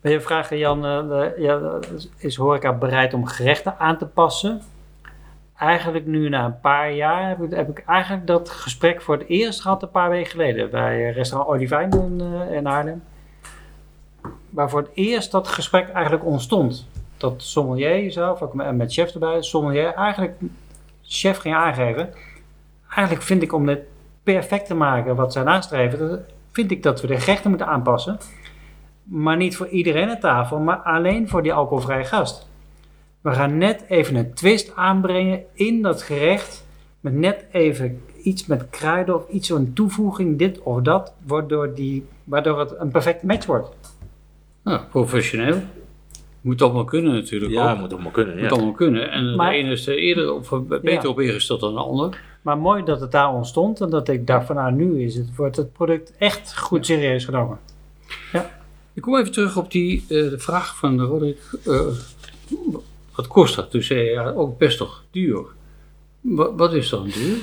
Wil 0.00 0.12
je 0.12 0.20
vragen, 0.20 0.58
Jan, 0.58 0.84
eh, 0.84 1.08
de- 1.08 1.34
ja, 1.38 1.78
is 2.16 2.36
horeca 2.36 2.72
bereid 2.72 3.14
om 3.14 3.26
gerechten 3.26 3.78
aan 3.78 3.98
te 3.98 4.06
passen? 4.06 4.60
Eigenlijk 5.58 6.06
nu 6.06 6.28
na 6.28 6.44
een 6.44 6.60
paar 6.60 6.92
jaar 6.92 7.28
heb 7.28 7.42
ik, 7.42 7.50
heb 7.50 7.68
ik 7.68 7.84
eigenlijk 7.86 8.26
dat 8.26 8.50
gesprek 8.50 9.02
voor 9.02 9.16
het 9.18 9.28
eerst 9.28 9.60
gehad 9.60 9.82
een 9.82 9.90
paar 9.90 10.10
weken 10.10 10.30
geleden 10.30 10.70
bij 10.70 11.10
restaurant 11.12 11.50
Olivijn 11.54 11.90
in, 11.90 12.20
eh, 12.20 12.56
in 12.56 12.66
Haarlem. 12.66 13.02
Waar 14.50 14.70
voor 14.70 14.80
het 14.80 14.90
eerst 14.94 15.30
dat 15.30 15.48
gesprek 15.48 15.88
eigenlijk 15.88 16.24
ontstond. 16.24 16.86
Dat 17.16 17.34
sommelier 17.42 18.12
zelf, 18.12 18.42
ook 18.42 18.54
met, 18.54 18.76
met 18.76 18.92
chef 18.92 19.12
erbij, 19.12 19.42
sommelier 19.42 19.94
eigenlijk 19.94 20.34
chef 21.06 21.38
ging 21.38 21.54
aangeven. 21.54 22.14
Eigenlijk 22.88 23.26
vind 23.26 23.42
ik 23.42 23.52
om 23.52 23.66
dit 23.66 23.80
perfect 24.22 24.66
te 24.66 24.74
maken 24.74 25.16
wat 25.16 25.32
zij 25.32 25.42
nastreven, 25.42 26.26
vind 26.52 26.70
ik 26.70 26.82
dat 26.82 27.00
we 27.00 27.06
de 27.06 27.20
gerechten 27.20 27.50
moeten 27.50 27.66
aanpassen. 27.66 28.18
Maar 29.02 29.36
niet 29.36 29.56
voor 29.56 29.68
iedereen 29.68 30.08
aan 30.08 30.20
tafel, 30.20 30.58
maar 30.58 30.76
alleen 30.76 31.28
voor 31.28 31.42
die 31.42 31.52
alcoholvrije 31.52 32.04
gast. 32.04 32.48
We 33.20 33.32
gaan 33.32 33.58
net 33.58 33.84
even 33.88 34.14
een 34.14 34.34
twist 34.34 34.72
aanbrengen 34.74 35.42
in 35.52 35.82
dat 35.82 36.02
gerecht. 36.02 36.64
Met 37.00 37.14
net 37.14 37.44
even 37.50 38.02
iets 38.22 38.46
met 38.46 38.70
kruiden 38.70 39.14
of 39.14 39.28
iets, 39.28 39.48
een 39.48 39.72
toevoeging, 39.72 40.38
dit 40.38 40.58
of 40.58 40.80
dat. 40.80 41.12
Waardoor, 41.26 41.74
die, 41.74 42.06
waardoor 42.24 42.58
het 42.58 42.74
een 42.78 42.90
perfecte 42.90 43.26
match 43.26 43.46
wordt. 43.46 43.68
Nou, 44.62 44.80
professioneel. 44.90 45.62
Moet 46.46 46.62
allemaal 46.62 46.84
kunnen 46.84 47.12
natuurlijk 47.14 47.52
Ja, 47.52 47.72
ook. 47.72 47.78
moet 47.78 47.92
allemaal 47.92 48.10
kunnen. 48.10 48.34
Moet 48.34 48.42
Ja. 48.44 48.48
allemaal 48.50 48.72
kunnen. 48.72 49.10
En 49.10 49.34
Maar- 49.36 49.50
de 49.50 49.56
ene 49.56 49.70
is 49.70 49.86
er 49.86 49.96
eerder 49.98 50.32
of 50.32 50.48
beter 50.68 50.92
Ja. 51.02 51.08
op 51.08 51.20
ingesteld 51.20 51.60
dan 51.60 51.74
de 51.74 51.80
ander. 51.80 52.20
Maar 52.42 52.58
mooi 52.58 52.84
dat 52.84 53.00
het 53.00 53.12
daar 53.12 53.32
ontstond 53.34 53.80
en 53.80 53.90
dat 53.90 54.08
ik 54.08 54.26
dacht 54.26 54.46
van 54.46 54.56
nou 54.56 54.72
nu 54.72 55.02
is 55.02 55.14
het, 55.14 55.36
wordt 55.36 55.56
het 55.56 55.72
product 55.72 56.12
echt 56.18 56.58
goed 56.58 56.86
serieus 56.86 57.24
genomen. 57.24 57.58
Ik 58.92 59.02
kom 59.02 59.16
even 59.16 59.32
terug 59.32 59.56
op 59.56 59.70
die 59.70 60.00
eh, 60.00 60.06
de 60.08 60.38
vraag 60.38 60.76
van 60.76 61.00
Roderick. 61.00 61.38
eh, 61.64 61.80
wat 63.14 63.26
kost 63.26 63.56
dat? 63.56 63.70
Toen 63.70 63.82
zei 63.82 64.00
je 64.00 64.10
ja, 64.10 64.30
ook 64.30 64.58
best 64.58 64.78
toch 64.78 65.04
duur. 65.10 65.44
Wa- 66.20 66.54
wat 66.54 66.72
is 66.72 66.88
dan 66.88 67.04
duur? 67.04 67.36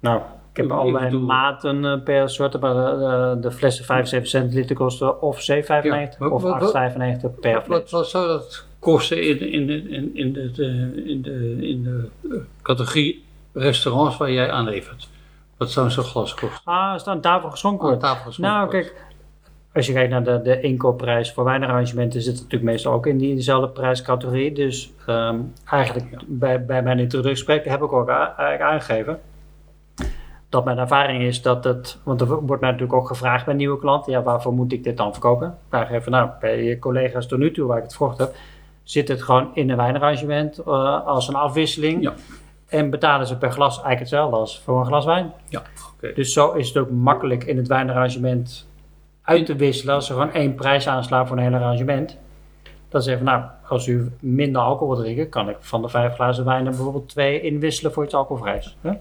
Nou, 0.00 0.20
ik 0.54 0.60
heb 0.62 0.72
allerlei 0.72 1.04
bedoel- 1.04 1.20
maten 1.26 1.84
eh, 1.84 2.02
per 2.04 2.30
soort, 2.30 2.60
maar 2.60 2.74
de, 2.74 3.36
de 3.40 3.50
flessen 3.50 3.84
75 3.84 4.30
centiliter 4.30 4.76
kosten 4.76 5.22
of 5.22 5.36
7,95 5.40 5.44
Ja, 5.66 6.08
of 6.28 6.42
wat- 6.42 6.60
wat- 6.60 6.72
8,95 6.72 7.40
per 7.40 7.62
fles. 7.62 7.66
wat, 7.66 7.90
wat 7.90 8.08
zou 8.08 8.26
dat 8.26 8.66
kosten 8.78 9.22
in, 9.22 9.52
in, 9.52 9.66
de- 9.66 9.88
in, 9.88 10.16
in, 10.16 10.32
de, 10.32 10.50
in, 11.06 11.22
de, 11.22 11.56
in 11.68 11.82
de 11.82 12.08
eh, 12.30 12.36
categorie 12.62 13.24
restaurants 13.52 14.16
waar 14.16 14.30
jij 14.32 14.50
aanlevert? 14.50 15.08
Wat 15.56 15.70
zou 15.70 15.90
zo'n 15.90 16.04
glas 16.04 16.34
kosten? 16.34 16.60
Ah, 16.64 16.92
het 16.92 17.06
aan 17.06 17.20
tafel 17.20 17.50
geschonken 17.50 17.82
Aan 17.82 17.86
wordt. 17.88 18.02
tafel 18.02 18.24
geschonken 18.24 18.54
Nou, 18.54 18.70
kijk, 18.70 18.94
als 19.74 19.86
je 19.86 19.92
kijkt 19.92 20.10
naar 20.10 20.24
de, 20.24 20.40
de 20.42 20.60
inkoopprijs 20.60 21.32
voor 21.32 21.44
wijnarrangementen, 21.44 22.20
zit 22.22 22.32
het 22.32 22.42
natuurlijk 22.42 22.70
meestal 22.70 22.92
ook 22.92 23.06
in 23.06 23.18
die, 23.18 23.34
dezelfde 23.34 23.68
prijscategorie. 23.68 24.52
Dus 24.52 24.92
ehm, 25.06 25.36
eigenlijk 25.70 26.06
bij, 26.26 26.64
bij 26.64 26.82
mijn 26.82 26.98
introductiegesprek 26.98 27.64
heb 27.64 27.82
ik 27.82 27.92
ook 27.92 28.08
aangegeven 28.60 29.20
dat 30.54 30.64
mijn 30.64 30.78
ervaring 30.78 31.22
is 31.22 31.42
dat 31.42 31.64
het, 31.64 31.98
want 32.02 32.20
er 32.20 32.26
wordt 32.26 32.60
mij 32.60 32.70
natuurlijk 32.70 32.98
ook 32.98 33.06
gevraagd 33.06 33.44
bij 33.44 33.54
nieuwe 33.54 33.78
klanten, 33.78 34.12
ja, 34.12 34.22
waarvoor 34.22 34.52
moet 34.52 34.72
ik 34.72 34.84
dit 34.84 34.96
dan 34.96 35.12
verkopen? 35.12 35.48
Ik 35.48 35.54
vraag 35.68 35.90
even, 35.90 36.12
nou, 36.12 36.30
bij 36.40 36.62
je 36.62 36.78
collega's 36.78 37.26
tot 37.26 37.38
nu 37.38 37.52
toe 37.52 37.66
waar 37.66 37.76
ik 37.76 37.82
het 37.82 37.94
verkocht 37.94 38.18
heb, 38.18 38.34
zit 38.82 39.08
het 39.08 39.22
gewoon 39.22 39.50
in 39.54 39.70
een 39.70 39.76
wijnarrangement 39.76 40.58
eh, 40.58 41.06
als 41.06 41.28
een 41.28 41.34
afwisseling. 41.34 42.02
Ja. 42.02 42.14
En 42.66 42.90
betalen 42.90 43.26
ze 43.26 43.38
per 43.38 43.52
glas 43.52 43.72
eigenlijk 43.72 44.00
hetzelfde 44.00 44.36
als 44.36 44.60
voor 44.60 44.80
een 44.80 44.86
glas 44.86 45.04
wijn. 45.04 45.32
Ja, 45.48 45.62
oké. 45.94 46.12
Dus 46.12 46.32
zo 46.32 46.52
is 46.52 46.68
het 46.68 46.76
ook 46.76 46.90
makkelijk 46.90 47.44
in 47.44 47.56
het 47.56 47.68
wijnarrangement 47.68 48.68
uit 49.22 49.46
te 49.46 49.56
wisselen 49.56 49.94
als 49.94 50.08
er 50.08 50.14
gewoon 50.14 50.32
één 50.32 50.54
prijs 50.54 50.88
aanslaat 50.88 51.28
voor 51.28 51.36
een 51.36 51.42
hele 51.42 51.56
arrangement. 51.56 52.18
Dan 52.88 53.02
zeggen 53.02 53.24
we, 53.24 53.30
nou, 53.30 53.44
als 53.68 53.86
u 53.86 54.10
minder 54.20 54.62
alcohol 54.62 54.94
wil 54.94 55.04
drinken, 55.04 55.28
kan 55.28 55.48
ik 55.48 55.56
van 55.60 55.82
de 55.82 55.88
vijf 55.88 56.14
glazen 56.14 56.44
wijn 56.44 56.66
er 56.66 56.72
bijvoorbeeld 56.72 57.08
twee 57.08 57.40
inwisselen 57.40 57.92
voor 57.92 58.04
iets 58.04 58.14
alcoholvrijs. 58.14 58.76
Hè? 58.80 58.92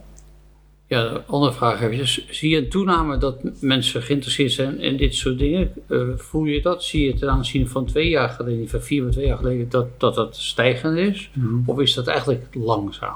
Ja, 0.88 1.10
de 1.10 1.24
andere 1.26 1.54
vraag 1.54 1.82
eventjes. 1.82 2.28
Zie 2.30 2.50
je 2.50 2.58
een 2.58 2.70
toename 2.70 3.18
dat 3.18 3.62
mensen 3.62 4.02
geïnteresseerd 4.02 4.52
zijn 4.52 4.80
in 4.80 4.98
dit 4.98 5.16
soort 5.16 5.38
dingen? 5.38 5.72
Eh, 5.88 6.00
voel 6.16 6.46
je 6.46 6.62
dat? 6.62 6.84
Zie 6.84 7.06
je 7.06 7.14
ten 7.14 7.30
aanzien 7.30 7.70
van 7.70 7.86
twee 7.86 8.10
jaar 8.10 8.30
geleden, 8.30 8.70
van 8.70 8.82
vier 8.82 9.06
of 9.06 9.12
twee 9.12 9.26
jaar 9.26 9.38
geleden, 9.38 9.70
dat 9.70 9.88
dat, 9.98 10.16
dat 10.16 10.36
stijgend 10.38 10.98
is? 10.98 11.32
Of 11.66 11.80
is 11.80 11.94
dat 11.94 12.08
eigenlijk 12.08 12.46
langzaam? 12.52 13.16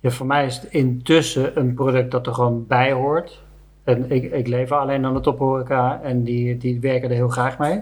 Ja, 0.00 0.10
voor 0.10 0.26
mij 0.26 0.46
is 0.46 0.58
het 0.58 0.72
intussen 0.72 1.58
een 1.58 1.74
product 1.74 2.10
dat 2.10 2.26
er 2.26 2.34
gewoon 2.34 2.66
bij 2.66 2.92
hoort. 2.92 3.42
En 3.84 4.10
ik, 4.10 4.32
ik 4.32 4.46
lever 4.46 4.76
alleen 4.76 5.04
aan 5.04 5.14
de 5.14 5.20
tophoreca 5.20 6.00
en 6.02 6.24
die, 6.24 6.56
die 6.56 6.80
werken 6.80 7.08
er 7.08 7.14
heel 7.14 7.28
graag 7.28 7.58
mee. 7.58 7.80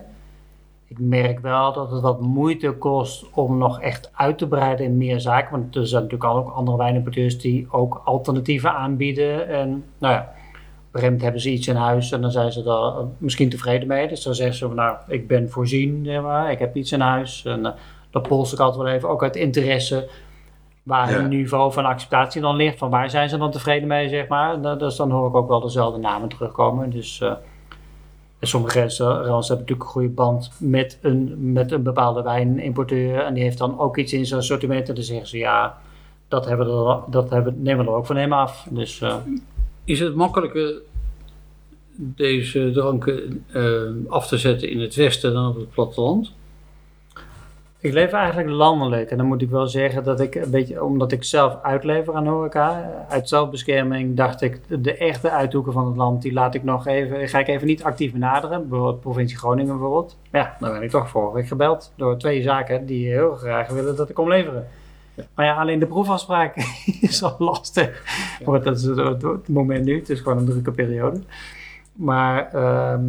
Ik 0.88 0.98
merk 0.98 1.40
wel 1.40 1.72
dat 1.72 1.90
het 1.90 2.00
wat 2.00 2.20
moeite 2.20 2.70
kost 2.72 3.26
om 3.34 3.58
nog 3.58 3.80
echt 3.80 4.10
uit 4.14 4.38
te 4.38 4.48
breiden 4.48 4.86
in 4.86 4.96
meer 4.96 5.20
zaken. 5.20 5.50
Want 5.60 5.76
er 5.76 5.86
zijn 5.86 6.02
natuurlijk 6.02 6.30
ook 6.30 6.50
andere 6.50 6.76
wijnimporteurs 6.76 7.38
die 7.40 7.66
ook 7.70 8.00
alternatieven 8.04 8.72
aanbieden. 8.74 9.48
En 9.48 9.84
nou 9.98 10.14
ja, 10.14 10.32
moment 10.92 11.22
hebben 11.22 11.40
ze 11.40 11.50
iets 11.50 11.68
in 11.68 11.76
huis 11.76 12.12
en 12.12 12.20
dan 12.20 12.30
zijn 12.30 12.52
ze 12.52 12.64
er 12.70 13.04
misschien 13.18 13.48
tevreden 13.50 13.88
mee. 13.88 14.08
Dus 14.08 14.22
dan 14.22 14.34
zeggen 14.34 14.56
ze 14.56 14.66
van 14.66 14.76
nou, 14.76 14.96
ik 15.08 15.26
ben 15.28 15.50
voorzien, 15.50 16.04
zeg 16.04 16.22
maar, 16.22 16.50
ik 16.50 16.58
heb 16.58 16.76
iets 16.76 16.92
in 16.92 17.00
huis. 17.00 17.44
En 17.44 17.60
uh, 17.60 17.70
dat 18.10 18.28
polst 18.28 18.52
ik 18.52 18.58
altijd 18.58 18.82
wel 18.82 18.92
even, 18.92 19.08
ook 19.08 19.22
uit 19.22 19.36
interesse 19.36 20.08
waar 20.82 21.10
Ja. 21.10 21.16
hun 21.16 21.28
niveau 21.28 21.72
van 21.72 21.84
acceptatie 21.84 22.40
dan 22.40 22.56
ligt. 22.56 22.78
Van 22.78 22.90
waar 22.90 23.10
zijn 23.10 23.28
ze 23.28 23.38
dan 23.38 23.50
tevreden 23.50 23.88
mee, 23.88 24.08
zeg 24.08 24.28
maar. 24.28 24.60
Da- 24.60 24.74
Dus 24.74 24.96
dan 24.96 25.10
hoor 25.10 25.28
ik 25.28 25.34
ook 25.34 25.48
wel 25.48 25.60
dezelfde 25.60 25.98
namen 26.00 26.28
terugkomen. 26.28 26.90
Dus 26.90 27.20
eh, 27.20 27.32
en 28.38 28.48
sommige 28.48 28.80
restaurants 28.80 29.48
hebben 29.48 29.66
natuurlijk 29.66 29.88
een 29.88 29.94
goede 29.94 30.14
band 30.14 30.50
met 30.58 30.98
een, 31.02 31.52
met 31.52 31.72
een 31.72 31.82
bepaalde 31.82 32.22
wijnimporteur. 32.22 33.20
En 33.20 33.34
die 33.34 33.42
heeft 33.42 33.58
dan 33.58 33.78
ook 33.78 33.96
iets 33.96 34.12
in 34.12 34.26
zijn 34.26 34.40
assortiment. 34.40 34.88
En 34.88 34.94
dan 34.94 35.04
zeggen 35.04 35.26
ze 35.26 35.38
ja, 35.38 35.78
dat, 36.28 36.46
hebben 36.46 36.66
we 36.66 36.98
dat 37.10 37.30
hebben, 37.30 37.62
nemen 37.62 37.84
we 37.84 37.90
er 37.90 37.96
ook 37.96 38.06
van 38.06 38.16
hem 38.16 38.32
af. 38.32 38.66
Dus 38.70 39.00
eh, 39.00 39.16
Is 39.84 40.00
het 40.00 40.14
makkelijker 40.14 40.74
deze 41.96 42.70
dranken 42.72 43.44
eh, 43.52 43.82
af 44.08 44.26
te 44.26 44.38
zetten 44.38 44.70
in 44.70 44.80
het 44.80 44.94
westen 44.94 45.32
dan 45.32 45.48
op 45.48 45.56
het 45.56 45.70
platteland? 45.70 46.32
Ik 47.80 47.92
leef 47.92 48.12
eigenlijk 48.12 48.48
landelijk. 48.48 49.10
En 49.10 49.16
dan 49.16 49.26
moet 49.26 49.42
ik 49.42 49.50
wel 49.50 49.66
zeggen 49.66 50.04
dat 50.04 50.20
ik 50.20 50.34
een 50.34 50.50
beetje, 50.50 50.84
omdat 50.84 51.12
ik 51.12 51.24
zelf 51.24 51.58
uitlever 51.62 52.14
aan 52.14 52.26
horeca, 52.26 52.90
uit 53.08 53.28
zelfbescherming 53.28 54.16
dacht 54.16 54.42
ik, 54.42 54.60
de 54.82 54.96
echte 54.96 55.30
uithoeken 55.30 55.72
van 55.72 55.86
het 55.86 55.96
land, 55.96 56.22
die 56.22 56.32
laat 56.32 56.54
ik 56.54 56.64
nog 56.64 56.86
even, 56.86 57.28
ga 57.28 57.38
ik 57.38 57.48
even 57.48 57.66
niet 57.66 57.82
actief 57.82 58.12
benaderen. 58.12 58.68
Bijvoorbeeld 58.68 59.00
provincie 59.00 59.38
Groningen 59.38 59.78
bijvoorbeeld. 59.78 60.16
Ja, 60.32 60.56
daar 60.60 60.72
ben 60.72 60.82
ik 60.82 60.90
toch 60.90 61.08
vorige 61.08 61.34
week 61.34 61.46
gebeld 61.46 61.92
door 61.96 62.18
twee 62.18 62.42
zaken 62.42 62.86
die 62.86 63.08
heel 63.08 63.34
graag 63.34 63.68
willen 63.68 63.96
dat 63.96 64.08
ik 64.08 64.14
kom 64.14 64.28
leveren. 64.28 64.66
Maar 65.34 65.46
ja, 65.46 65.56
alleen 65.56 65.78
de 65.78 65.86
proefafspraak 65.86 66.56
is 67.00 67.22
al 67.22 67.34
lastig. 67.38 68.02
Want 68.44 68.64
dat 68.64 68.76
is 68.76 68.84
het, 68.84 69.48
moment 69.48 69.84
nu. 69.84 69.98
Het 69.98 70.10
is 70.10 70.20
gewoon 70.20 70.38
een 70.38 70.46
drukke 70.46 70.72
periode. 70.72 71.20
Maar 71.92 72.52
ehm, 72.52 73.02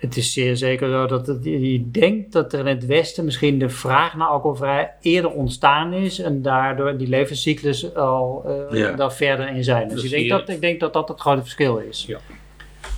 het 0.00 0.16
is 0.16 0.32
zeer 0.32 0.56
zeker 0.56 0.90
zo 0.90 1.06
dat 1.06 1.26
het, 1.26 1.44
je 1.44 1.90
denkt 1.90 2.32
dat 2.32 2.52
er 2.52 2.58
in 2.58 2.66
het 2.66 2.86
Westen 2.86 3.24
misschien 3.24 3.58
de 3.58 3.68
vraag 3.68 4.16
naar 4.16 4.26
alcoholvrij 4.28 4.92
eerder 5.00 5.30
ontstaan 5.30 5.92
is. 5.92 6.18
En 6.18 6.42
daardoor 6.42 6.96
die 6.96 7.08
levenscyclus 7.08 7.94
al 7.94 8.44
eh 8.70 8.78
Ja. 8.78 8.92
daar 8.92 9.12
verder 9.12 9.48
in 9.56 9.64
zijn. 9.64 9.88
Dus 9.88 10.02
ik 10.04 10.10
denk, 10.10 10.28
dat, 10.28 10.48
ik 10.48 10.60
denk 10.60 10.80
dat 10.80 10.92
dat 10.92 11.08
het 11.08 11.20
grote 11.20 11.40
verschil 11.40 11.76
is. 11.78 12.04
Ja. 12.06 12.18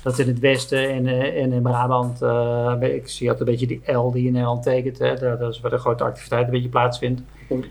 Dat 0.03 0.19
in 0.19 0.27
het 0.27 0.39
Westen 0.39 0.91
en, 0.91 1.07
eh, 1.07 1.43
en 1.43 1.53
in 1.53 1.63
Brabant, 1.63 2.23
eh, 2.23 2.75
ik 2.81 3.09
zie 3.09 3.31
altijd 3.31 3.49
een 3.49 3.55
beetje 3.55 3.67
die 3.67 3.93
L 3.97 4.11
die 4.13 4.27
in 4.27 4.33
Nederland 4.33 4.63
tekent. 4.63 4.99
Hè, 4.99 5.15
daar- 5.17 5.39
dat 5.39 5.53
is 5.55 5.61
waar 5.61 5.71
de 5.71 5.79
grote 5.79 6.05
activiteit 6.05 6.45
een 6.45 6.51
beetje 6.51 6.69
plaatsvindt. 6.69 7.23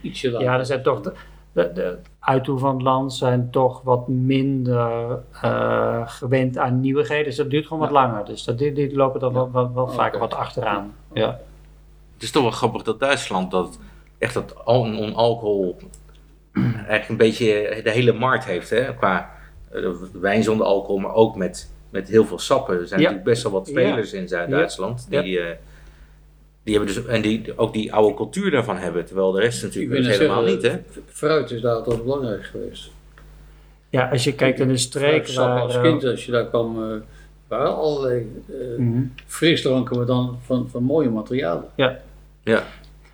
Ietsje 0.01 0.31
later? 0.31 0.47
Ja, 0.47 0.57
er 0.59 0.65
zijn 0.65 0.83
toch 0.83 1.01
de, 1.51 1.71
de, 1.73 1.97
van 2.57 2.73
het 2.73 2.81
land 2.81 3.13
zijn 3.13 3.49
toch 3.51 3.81
wat 3.81 4.07
minder 4.07 5.19
eh, 5.41 6.01
gewend 6.05 6.57
aan 6.57 6.79
nieuwigheden. 6.79 7.25
Dus 7.25 7.35
dat 7.35 7.49
duurt 7.49 7.65
gewoon 7.67 7.81
wat 7.81 7.91
langer. 7.91 8.25
Dus 8.25 8.43
dat, 8.43 8.57
die, 8.57 8.71
die 8.73 8.95
lopen 8.95 9.19
dan 9.19 9.33
wel, 9.33 9.51
wel, 9.51 9.73
wel 9.73 9.83
Oké. 9.83 9.93
vaker 9.93 10.19
wat 10.19 10.33
achteraan. 10.33 10.93
Ja. 11.13 11.39
Het 12.13 12.23
is 12.23 12.31
toch 12.31 12.43
wel 12.43 12.51
grappig 12.51 12.83
dat 12.83 12.99
Duitsland 12.99 13.51
dat 13.51 13.79
echt 14.17 14.33
dat 14.33 14.65
al- 14.65 14.85
non-alcohol 14.85 15.77
eigenlijk 16.53 17.09
een 17.09 17.17
beetje 17.17 17.79
de 17.83 17.89
hele 17.91 18.13
markt 18.13 18.45
heeft. 18.45 18.69
Hè? 18.69 18.95
Qua 18.95 19.29
eh, 19.71 19.89
wijn 20.13 20.43
zonder 20.43 20.65
alcohol, 20.65 20.97
maar 20.99 21.13
ook 21.13 21.35
met, 21.35 21.71
met 21.89 22.07
heel 22.07 22.25
veel 22.25 22.39
sappen. 22.39 22.79
Er 22.79 22.87
zijn 22.87 22.99
Ja. 23.01 23.05
natuurlijk 23.05 23.29
best 23.33 23.43
wel 23.43 23.51
wat 23.51 23.67
spelers 23.67 24.13
in 24.13 24.27
Zuid-Duitsland. 24.27 25.07
Ja. 25.09 25.21
Die, 25.21 25.39
eh, 25.39 25.55
die 26.63 26.75
hebben 26.75 26.95
dus, 26.95 27.05
en 27.05 27.21
die 27.21 27.57
ook 27.57 27.73
die 27.73 27.93
oude 27.93 28.15
cultuur 28.15 28.51
daarvan 28.51 28.77
hebben. 28.77 29.05
Terwijl 29.05 29.31
de 29.31 29.39
rest 29.39 29.63
natuurlijk 29.63 30.05
helemaal 30.05 30.45
zeggen, 30.45 30.71
niet. 30.71 30.71
Hè? 30.71 31.01
Fruit 31.05 31.51
is 31.51 31.61
daar 31.61 31.75
altijd 31.75 32.03
belangrijk 32.03 32.43
geweest. 32.43 32.91
ja, 33.89 34.09
als 34.09 34.23
je 34.23 34.33
kijkt 34.33 34.59
in 34.59 34.69
een 34.69 34.79
streek 34.79 35.27
waar... 35.27 35.59
als 35.61 35.75
eh, 35.75 35.81
kind, 35.81 36.05
als 36.05 36.25
je 36.25 36.31
daar 36.31 36.47
kwam, 36.47 36.83
eh 36.83 36.99
waren 37.47 37.75
allerlei 37.75 38.43
eh 38.49 38.77
mhm. 38.77 39.03
frisdranken, 39.25 39.97
maar 39.97 40.05
dan 40.05 40.39
van, 40.45 40.69
van 40.69 40.83
mooie 40.83 41.09
materialen. 41.09 41.65
Ja. 41.75 41.99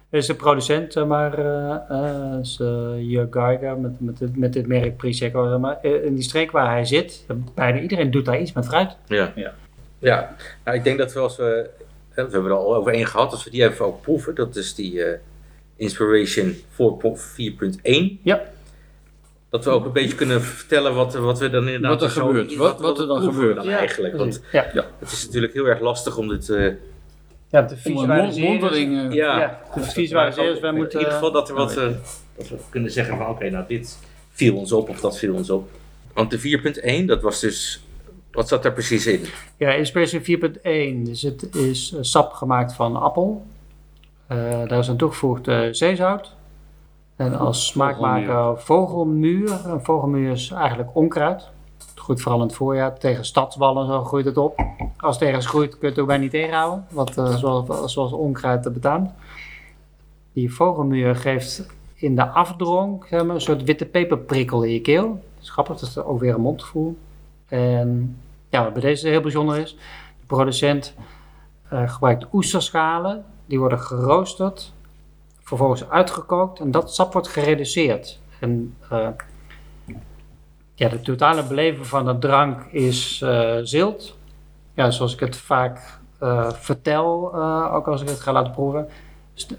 Er 0.10 0.18
is 0.18 0.28
een 0.28 0.36
producent, 0.36 1.06
maar, 1.06 1.40
eh 1.40 1.76
eh, 1.90 2.40
is, 2.42 2.58
Jörg 2.98 3.28
Geiger 3.32 3.78
met, 3.78 3.92
met, 4.00 4.18
dit- 4.18 4.38
met 4.38 4.54
dit 4.54 4.68
merk 4.68 4.98
Prosecco. 4.98 5.50
zeg 5.50 5.60
maar. 5.60 5.86
In 5.86 6.14
die 6.14 6.24
streek 6.24 6.52
waar 6.52 6.70
hij 6.70 6.86
zit, 6.86 7.26
bijna 7.54 7.80
iedereen 7.80 8.12
doet 8.12 8.26
daar 8.26 8.40
iets 8.40 8.54
met 8.54 8.66
fruit. 8.66 8.96
Ja. 9.08 9.32
Ja. 9.36 9.54
ja. 10.00 10.36
Nou, 10.66 10.78
ik 10.78 10.84
denk 10.84 10.98
dat 10.98 11.14
we 11.14 11.20
als 11.20 11.38
we, 11.38 11.70
we 12.26 12.32
hebben 12.32 12.52
er 12.52 12.58
al 12.58 12.76
over 12.76 12.94
één 12.94 13.06
gehad, 13.08 13.32
als 13.32 13.44
we 13.44 13.50
die 13.50 13.64
even 13.64 13.86
ook 13.86 14.02
proeven, 14.02 14.36
dat 14.36 14.56
is 14.56 14.76
die 14.76 15.04
eh, 15.04 15.20
Inspiration 15.76 16.56
4.1. 16.78 18.22
Ja. 18.22 18.42
Dat 19.50 19.64
we 19.66 19.70
ook 19.72 19.86
een 19.86 19.92
beetje 19.92 20.16
kunnen 20.16 20.42
vertellen 20.42 20.96
wat, 20.96 21.14
wat 21.16 21.40
we 21.40 21.50
dan 21.50 21.66
inderdaad 21.66 21.92
Wat 21.92 22.02
er 22.02 22.10
zo- 22.10 22.26
gebeurt, 22.26 22.56
wat- 22.56 22.80
wat 22.80 23.00
er 23.00 23.08
dan 23.08 23.22
gebeurt. 23.24 23.56
Dan 23.56 23.70
eigenlijk. 23.70 24.18
Want 24.18 24.42
Ja, 24.52 24.70
het 25.00 25.12
is 25.12 25.26
natuurlijk 25.26 25.54
heel 25.54 25.66
erg 25.66 25.80
lastig 25.80 26.18
om 26.18 26.28
dit. 26.28 26.50
eh, 26.50 26.72
ja 27.50 27.66
te 27.66 27.78
visualiseren. 27.78 28.72
eh, 28.72 29.12
ja, 29.14 29.40
Ja, 29.40 29.62
te 29.74 29.82
visualiseren. 29.82 30.52
Dus 30.52 30.60
wij 30.60 30.70
in 30.70 30.76
moeten... 30.76 31.00
ieder 31.00 31.14
geval 31.14 31.32
dat, 31.32 31.50
er 31.50 31.56
wat, 31.56 31.78
eh, 31.78 31.90
dat 32.38 32.48
we 32.50 32.56
kunnen 32.70 32.92
zeggen 32.92 33.18
van 33.18 33.28
oké, 33.30 33.50
nou 33.50 33.66
dit 33.68 33.98
viel 34.32 34.56
ons 34.56 34.72
op 34.72 34.90
of 34.90 35.00
dat 35.00 35.18
viel 35.18 35.34
ons 35.34 35.50
op. 35.50 35.70
Want 36.14 36.32
de 36.32 36.40
4.1, 36.40 37.06
dat 37.06 37.22
was 37.22 37.40
dus. 37.40 37.82
Wat 38.38 38.48
zat 38.48 38.64
daar 38.64 38.74
precies 38.74 39.08
in? 39.08 39.26
Ja, 39.58 39.72
Inspiration 39.72 40.22
4.1. 40.22 41.04
Dus 41.04 41.22
het 41.22 41.56
is 41.56 41.94
eh, 41.94 42.00
sap 42.02 42.32
gemaakt 42.32 42.74
van 42.74 42.96
appel. 42.96 43.46
Eh, 44.28 44.38
daar 44.68 44.80
is 44.80 44.90
aan 44.90 44.98
toegevoegd 44.98 45.48
eh, 45.48 45.68
zeezout. 45.72 46.36
En 47.16 47.38
als 47.38 47.68
smaakmaker 47.68 48.60
vogelmuur. 48.62 49.66
Een 49.66 49.84
vogelmuur 49.84 50.32
is 50.32 50.52
eigenlijk 50.52 50.90
onkruid. 50.94 51.50
Goed 51.96 52.22
vooral 52.22 52.42
in 52.42 52.48
het 52.48 52.56
voorjaar. 52.56 53.00
Tegen 53.00 53.26
stadswallen 53.26 53.84
en 53.84 53.92
zo 53.92 54.04
groeit 54.04 54.26
het 54.26 54.38
op. 54.38 54.62
Als 54.98 55.20
het 55.20 55.28
ergens 55.28 55.46
groeit 55.46 55.70
kun 55.70 55.80
je 55.82 55.88
het 55.88 56.00
ook 56.00 56.08
bijna 56.08 56.22
niet 56.22 56.32
tegenhouden. 56.32 56.86
Wat 56.90 57.18
eh, 57.18 57.36
zoals, 57.36 57.94
zoals 57.94 58.12
onkruid 58.12 58.64
dat 58.64 58.74
betaamt. 58.74 59.12
Die 60.34 60.54
vogelmuur 60.54 61.16
geeft 61.16 61.66
in 61.96 62.16
de 62.16 62.28
afdronk 62.28 63.06
zeg 63.10 63.24
maar, 63.24 63.36
een 63.36 63.42
soort 63.42 63.64
witte 63.64 63.86
peperprikkel 63.86 64.64
in 64.64 64.72
je 64.74 64.82
keel. 64.82 65.08
Dat 65.08 65.44
is 65.44 65.50
grappig, 65.50 65.78
dat 65.78 65.90
is 65.90 65.98
ook 65.98 66.20
weer 66.20 66.34
een 66.34 66.42
mondgevoel. 66.42 66.98
En 67.48 68.18
ja, 68.50 68.64
wat 68.64 68.74
bij 68.74 68.82
deze 68.82 69.08
heel 69.08 69.22
bijzonder 69.22 69.58
is, 69.58 69.72
de 70.20 70.26
producent 70.26 70.96
eh, 71.70 71.90
gebruikt 71.90 72.26
oesterschalen, 72.34 73.26
die 73.46 73.60
worden 73.60 73.80
geroosterd, 73.80 74.74
vervolgens 75.42 75.90
uitgekookt 75.90 76.60
en 76.60 76.72
dat 76.72 76.94
sap 76.94 77.14
wordt 77.14 77.28
gereduceerd. 77.28 78.20
En 78.40 78.76
eh, 78.90 79.08
ja, 80.76 80.90
de 80.90 81.02
totale 81.02 81.44
beleving 81.44 81.88
van 81.88 82.06
de 82.06 82.18
drank 82.18 82.64
is 82.72 83.22
eh, 83.22 83.56
zilt. 83.64 84.18
Ja, 84.74 84.92
zoals 84.92 85.14
ik 85.14 85.20
het 85.20 85.38
vaak 85.38 86.00
vertel, 86.54 87.36
ook 87.72 87.88
als 87.88 88.02
ik 88.02 88.08
het 88.08 88.20
ga 88.20 88.32
laten 88.32 88.52
proeven. 88.52 88.88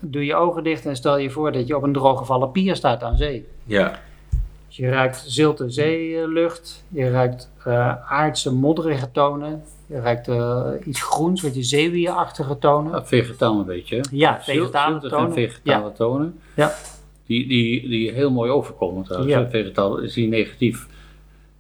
Doe 0.00 0.24
je 0.24 0.34
ogen 0.34 0.64
dicht 0.64 0.86
en 0.86 0.96
stel 0.96 1.16
je 1.16 1.30
voor 1.30 1.52
dat 1.52 1.66
je 1.66 1.76
op 1.76 1.82
een 1.82 1.92
drooggevallen 1.92 2.50
pier 2.50 2.76
staat 2.76 3.02
aan 3.02 3.16
zee. 3.16 3.48
Ja, 3.64 3.98
Dus 4.68 4.76
je 4.76 4.88
ruikt 4.88 5.24
zilte 5.26 5.70
zeelucht, 5.70 6.84
je 6.88 7.10
ruikt 7.10 7.50
eh, 7.64 8.10
aardse 8.12 8.52
modderige 8.54 9.10
tonen, 9.10 9.62
je 9.86 10.00
ruikt 10.00 10.28
eh, 10.28 10.70
iets 10.84 11.02
groens, 11.02 11.42
wat 11.42 11.54
je 11.54 11.62
zeewierachtige 11.62 12.58
tonen. 12.58 12.92
Ja, 12.92 13.04
vegetaal 13.04 13.58
een 13.58 13.66
beetje. 13.66 14.04
Ja, 14.10 14.40
vegetale 14.42 14.90
ziltige 14.90 15.08
tonen. 15.14 15.26
en 15.28 15.34
vegetale 15.34 15.92
tonen. 15.92 16.38
Ja. 16.54 16.74
Die, 17.26 17.48
die, 17.48 17.88
die 17.88 18.12
heel 18.12 18.30
mooi 18.30 18.50
overkomen 18.50 19.04
trouwens. 19.04 19.32
Ja. 19.32 19.50
Vegetaal 19.50 19.98
is 19.98 20.12
die 20.14 20.28
negatief. 20.28 20.86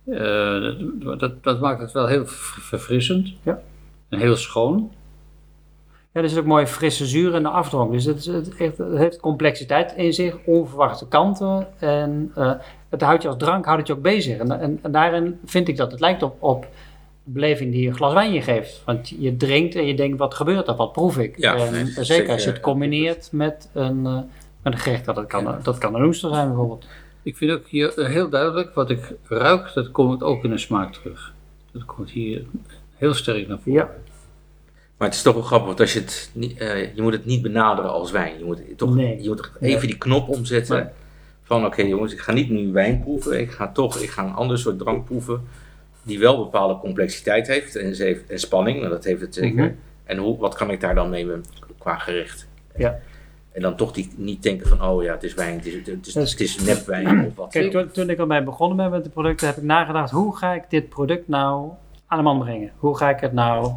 Eh, 0.06 0.70
dat, 1.18 1.42
dat 1.42 1.60
maakt 1.60 1.80
het 1.80 1.92
wel 1.92 2.06
heel 2.06 2.26
ver- 2.26 2.62
verfrissend. 2.62 3.32
Ja. 3.42 3.60
En 4.08 4.18
heel 4.18 4.36
schoon. 4.36 4.92
Ja, 6.18 6.24
er 6.24 6.30
zit 6.30 6.38
ook 6.38 6.44
mooi 6.44 6.66
frisse 6.66 7.06
zuur 7.06 7.34
in 7.34 7.42
de 7.42 7.48
afdronk. 7.48 7.92
Dus 7.92 8.04
het, 8.04 8.18
is- 8.18 8.26
het, 8.26 8.54
heeft, 8.56 8.78
het 8.78 8.96
heeft 8.98 9.20
complexiteit 9.20 9.92
in 9.96 10.12
zich, 10.12 10.36
onverwachte 10.44 11.08
kanten. 11.08 11.66
En 11.78 12.32
eh, 12.34 12.52
het 12.88 13.02
houdt 13.02 13.22
je 13.22 13.28
als 13.28 13.36
drank 13.38 13.64
houdt 13.64 13.78
het 13.80 13.88
je 13.88 13.94
ook 13.94 14.02
bezig. 14.02 14.38
En, 14.38 14.60
en, 14.60 14.78
en 14.82 14.90
daarin 14.92 15.38
vind 15.44 15.68
ik 15.68 15.76
dat 15.76 15.90
het 15.90 16.00
lijkt 16.00 16.22
op, 16.22 16.36
op 16.42 16.62
de 17.24 17.30
beleving 17.32 17.72
die 17.72 17.82
je 17.82 17.88
een 17.88 17.94
glas 17.94 18.12
wijn 18.12 18.32
je 18.32 18.42
geeft. 18.42 18.82
Want 18.84 19.08
je 19.08 19.36
drinkt 19.36 19.74
en 19.74 19.86
je 19.86 19.94
denkt, 19.94 20.18
wat 20.18 20.34
gebeurt 20.34 20.68
er? 20.68 20.76
Wat 20.76 20.92
proef 20.92 21.18
ik? 21.18 21.38
Ja, 21.38 21.54
en, 21.56 21.72
nee, 21.72 21.84
zeker, 21.86 22.04
zeker, 22.04 22.32
als 22.32 22.44
je 22.44 22.50
het 22.50 22.60
combineert 22.60 23.28
met 23.32 23.68
een, 23.72 24.06
eh, 24.06 24.18
met 24.62 24.72
een 24.72 24.78
gerecht. 24.78 25.04
Dat 25.04 25.26
kan, 25.26 25.56
dat 25.62 25.78
kan 25.78 25.94
een 25.94 26.04
oester 26.04 26.34
zijn 26.34 26.46
bijvoorbeeld. 26.48 26.86
Ik 27.22 27.36
vind 27.36 27.50
ook 27.50 27.66
hier 27.66 27.98
eh, 27.98 28.06
heel 28.06 28.28
duidelijk, 28.28 28.74
wat 28.74 28.90
ik 28.90 29.12
ruik, 29.28 29.70
dat 29.74 29.90
komt 29.90 30.22
ook 30.22 30.44
in 30.44 30.50
de 30.50 30.58
smaak 30.58 30.92
terug. 30.92 31.32
Dat 31.72 31.84
komt 31.84 32.10
hier 32.10 32.44
heel 32.96 33.14
sterk 33.14 33.48
naar 33.48 33.58
voren. 33.58 33.72
Ja. 33.72 33.90
Maar 34.98 35.08
het 35.08 35.16
is 35.16 35.22
toch 35.22 35.34
wel 35.34 35.42
grappig, 35.42 35.66
want 35.66 35.80
als 35.80 35.92
je 35.92 36.00
het 36.00 36.30
niet, 36.32 36.58
eh, 36.58 36.94
je 36.94 37.02
moet 37.02 37.12
het 37.12 37.24
niet 37.24 37.42
benaderen 37.42 37.90
als 37.90 38.10
wijn. 38.10 38.38
Je 38.38 38.44
moet 38.44 38.60
toch 38.76 38.94
Nee. 38.94 39.22
je 39.22 39.28
moet 39.28 39.36
toch 39.36 39.56
even 39.60 39.86
die 39.86 39.98
knop 39.98 40.28
omzetten. 40.28 40.92
Van 41.42 41.66
oké 41.66 41.82
jongens, 41.82 42.12
ik 42.12 42.18
ga 42.18 42.32
niet 42.32 42.50
nu 42.50 42.72
wijn 42.72 43.00
proeven. 43.00 43.40
Ik 43.40 43.50
ga 43.50 43.72
toch 43.72 43.98
ik 43.98 44.10
ga 44.10 44.24
een 44.24 44.34
ander 44.34 44.58
soort 44.58 44.78
drank 44.78 45.04
proeven. 45.04 45.40
Die 46.02 46.18
wel 46.18 46.38
bepaalde 46.38 46.78
complexiteit 46.78 47.46
heeft 47.46 47.76
en, 47.76 47.94
ze 47.94 48.02
heeft, 48.02 48.30
en 48.30 48.38
spanning. 48.38 48.78
Nou, 48.78 48.90
dat 48.90 49.04
heeft 49.04 49.20
het 49.20 49.34
zeker. 49.34 49.64
Mhm. 49.64 49.72
En 50.04 50.18
hoe, 50.18 50.38
wat 50.38 50.54
kan 50.54 50.70
ik 50.70 50.80
daar 50.80 50.94
dan 50.94 51.10
mee 51.10 51.26
qua 51.78 51.98
gerecht? 51.98 52.48
Ja. 52.76 52.98
En 53.52 53.62
dan 53.62 53.76
toch 53.76 53.92
die, 53.92 54.12
niet 54.16 54.42
denken 54.42 54.68
van, 54.68 54.82
oh 54.82 55.02
ja, 55.02 55.12
het 55.12 55.22
is 55.22 55.34
wijn, 55.34 55.54
het 55.56 55.66
is, 55.66 55.74
het 55.74 56.06
is, 56.06 56.14
het 56.14 56.40
is 56.40 56.58
nepwijn 56.58 57.26
of 57.26 57.34
wat. 57.34 57.50
Kijk, 57.50 57.70
toen, 57.70 57.90
toen 57.90 58.10
ik 58.10 58.18
ermee 58.18 58.42
begonnen 58.42 58.76
ben 58.76 58.90
met 58.90 59.04
de 59.04 59.10
producten, 59.10 59.46
heb 59.46 59.56
ik 59.56 59.62
nagedacht, 59.62 60.10
hoe 60.10 60.36
ga 60.36 60.54
ik 60.54 60.62
dit 60.68 60.88
product 60.88 61.28
nou 61.28 61.70
aan 62.06 62.18
de 62.18 62.24
man 62.24 62.38
brengen? 62.38 62.72
Hoe 62.76 62.96
ga 62.96 63.10
ik 63.10 63.20
het 63.20 63.32
nou 63.32 63.72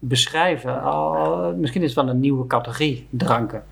beschrijven? 0.00 0.82
Al, 0.82 1.54
misschien 1.56 1.82
is 1.82 1.94
het 1.94 2.04
wel 2.04 2.14
een 2.14 2.20
nieuwe 2.20 2.46
categorie 2.46 3.06
dranken. 3.10 3.64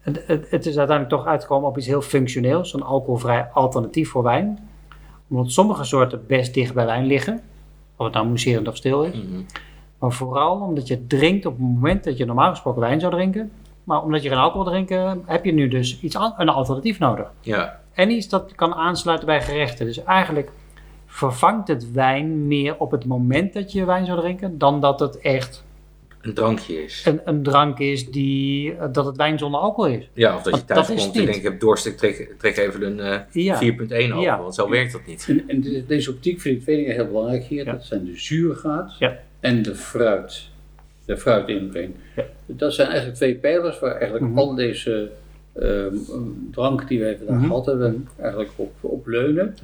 Het, 0.00 0.22
het, 0.26 0.50
het 0.50 0.66
is 0.66 0.78
uiteindelijk 0.78 1.08
toch 1.08 1.26
uitgekomen 1.26 1.68
op 1.68 1.78
iets 1.78 1.86
heel 1.86 2.02
functioneels, 2.02 2.74
een 2.74 2.82
alcoholvrij 2.82 3.48
alternatief 3.52 4.10
voor 4.10 4.22
wijn. 4.22 4.68
Omdat 5.28 5.50
sommige 5.50 5.84
soorten 5.84 6.26
best 6.26 6.54
dicht 6.54 6.74
bij 6.74 6.86
wijn 6.86 7.06
liggen, 7.06 7.40
of 7.96 8.04
het 8.04 8.14
nou 8.14 8.26
mousserend 8.26 8.68
of 8.68 8.76
stil 8.76 9.02
is. 9.02 9.14
Mhm. 9.14 9.42
Maar 9.98 10.12
vooral 10.12 10.60
omdat 10.60 10.86
je 10.86 11.06
drinkt 11.06 11.46
op 11.46 11.52
het 11.52 11.62
moment 11.62 12.04
dat 12.04 12.16
je 12.16 12.24
normaal 12.24 12.50
gesproken 12.50 12.80
wijn 12.80 13.00
zou 13.00 13.12
drinken. 13.12 13.52
Maar 13.84 14.02
omdat 14.02 14.22
je 14.22 14.28
geen 14.28 14.38
alcohol 14.38 14.64
drinken, 14.64 15.22
heb 15.26 15.44
je 15.44 15.52
nu 15.52 15.68
dus 15.68 16.00
iets 16.00 16.14
een 16.14 16.48
alternatief 16.48 16.98
nodig. 16.98 17.32
Ja, 17.40 17.80
En 17.92 18.10
iets 18.10 18.28
dat 18.28 18.54
kan 18.54 18.74
aansluiten 18.74 19.26
bij 19.26 19.42
gerechten. 19.42 19.86
Dus 19.86 20.04
eigenlijk 20.04 20.50
vervangt 21.14 21.68
het 21.68 21.92
wijn 21.92 22.46
meer 22.46 22.76
op 22.78 22.90
het 22.90 23.04
moment 23.04 23.52
dat 23.52 23.72
je 23.72 23.84
wijn 23.84 24.06
zou 24.06 24.20
drinken, 24.20 24.58
dan 24.58 24.80
dat 24.80 25.00
het 25.00 25.18
echt 25.18 25.64
een 26.20 26.34
drankje 26.34 26.84
is. 26.84 27.02
een, 27.06 27.20
een 27.24 27.42
drank 27.42 27.78
is 27.78 28.10
die, 28.10 28.74
eh, 28.76 28.88
dat 28.92 29.06
het 29.06 29.16
wijn 29.16 29.38
zonder 29.38 29.60
alcohol 29.60 29.90
is. 29.92 30.08
Ja, 30.12 30.36
of 30.36 30.42
dat 30.42 30.54
je 30.56 30.64
thuis 30.64 30.86
dat 30.86 30.96
is 30.96 31.02
komt 31.02 31.14
en 31.14 31.20
niet. 31.20 31.28
denkt, 31.30 31.44
ik 31.44 31.50
heb 31.50 31.60
dorst, 31.60 31.86
ik 31.86 31.96
trek, 31.96 32.34
trek 32.38 32.56
even 32.56 32.82
een 32.82 33.00
eh, 33.00 33.20
Ja. 33.44 33.58
4.1 33.58 34.12
open, 34.12 34.20
Ja. 34.20 34.38
want 34.40 34.54
zo 34.54 34.68
werkt 34.70 34.92
dat 34.92 35.06
niet. 35.06 35.26
En, 35.28 35.44
en 35.46 35.60
de- 35.60 35.84
deze 35.86 36.10
optiek 36.10 36.40
vind 36.40 36.56
ik 36.56 36.62
twee 36.62 36.76
dingen 36.76 36.94
heel 36.94 37.06
belangrijk 37.06 37.44
hier. 37.44 37.64
Ja. 37.64 37.72
Dat 37.72 37.84
zijn 37.84 38.04
de 38.04 38.16
zuurgraad 38.18 38.96
Ja. 38.98 39.18
en 39.40 39.62
de 39.62 39.74
fruit. 39.74 40.48
De 41.04 41.16
fruitinbreng. 41.18 41.94
Ja. 42.16 42.24
Dat 42.46 42.74
zijn 42.74 42.86
eigenlijk 42.88 43.16
twee 43.16 43.34
pijlers 43.34 43.78
waar 43.78 43.94
eigenlijk 43.94 44.24
Mhm. 44.24 44.38
al 44.38 44.54
deze 44.54 45.10
ehm, 45.60 45.94
drank 46.50 46.88
die 46.88 47.00
wij 47.00 47.16
vandaag 47.16 47.36
Mhm. 47.36 47.46
gehad 47.46 47.66
hebben, 47.66 48.08
eigenlijk 48.20 48.50
op, 48.56 48.72
op 48.80 49.06
leunen. 49.06 49.56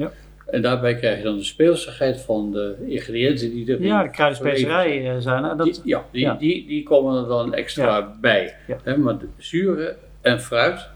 En 0.50 0.62
daarbij 0.62 0.94
krijg 0.96 1.16
je 1.18 1.22
dan 1.24 1.36
de 1.36 1.44
speelsigheid 1.44 2.20
van 2.20 2.52
de 2.52 2.74
ingrediënten 2.86 3.50
die 3.50 3.72
er 3.72 3.82
Ja, 3.82 4.02
de 4.02 4.10
kruidenspecerijen 4.10 5.14
eh, 5.14 5.20
zijn. 5.20 5.44
eh, 5.44 5.48
Die, 5.50 5.56
Dat, 5.72 5.80
ja, 5.84 6.04
die, 6.12 6.20
ja. 6.20 6.34
Die, 6.34 6.66
die 6.66 6.82
komen 6.82 7.22
er 7.22 7.28
dan 7.28 7.54
extra 7.54 8.14
bij. 8.20 8.54
Ja. 8.66 8.76
Hè, 8.82 8.96
maar 8.96 9.18
de 9.18 9.26
zuren 9.38 9.96
en 10.20 10.40
fruit, 10.40 10.88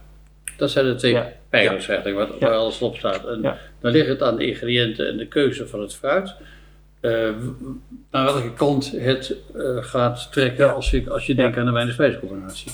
dat 0.57 0.71
zijn 0.71 0.87
de 0.87 0.95
twee 0.95 1.19
pijlers 1.49 1.89
eigenlijk, 1.89 2.19
wat, 2.31 2.39
waar 2.41 2.51
alles 2.59 2.81
op 2.81 2.97
staat. 2.97 3.27
En 3.27 3.41
dan 3.81 3.93
ligt 3.93 4.09
het 4.09 4.23
aan 4.23 4.37
de 4.37 4.47
ingrediënten 4.47 5.09
en 5.09 5.17
de 5.17 5.27
keuze 5.27 5.67
van 5.69 5.81
het 5.81 5.95
fruit. 5.95 6.35
w- 7.01 7.09
naar 8.11 8.25
welke 8.25 8.53
kant 8.53 8.93
het 8.97 9.37
eh, 9.57 9.77
gaat 9.81 10.33
trekken 10.33 10.75
als 10.75 10.91
je, 10.91 11.11
als 11.11 11.27
je 11.27 11.35
denkt 11.35 11.57
aan 11.57 11.65
de 11.67 11.73
wijn-en-spijscombinatie. 11.73 12.73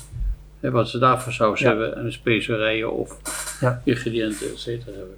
Hè, 0.60 0.70
wat 0.70 0.88
ze 0.88 0.98
daarvoor 0.98 1.32
saus 1.32 1.60
Ja. 1.60 1.68
hebben 1.68 1.96
en 1.96 2.12
specerijen 2.12 2.92
of 2.92 3.18
Ja. 3.60 3.80
ingrediënten, 3.84 4.46
et 4.50 4.58
cetera 4.58 4.90
hebben. 4.96 5.16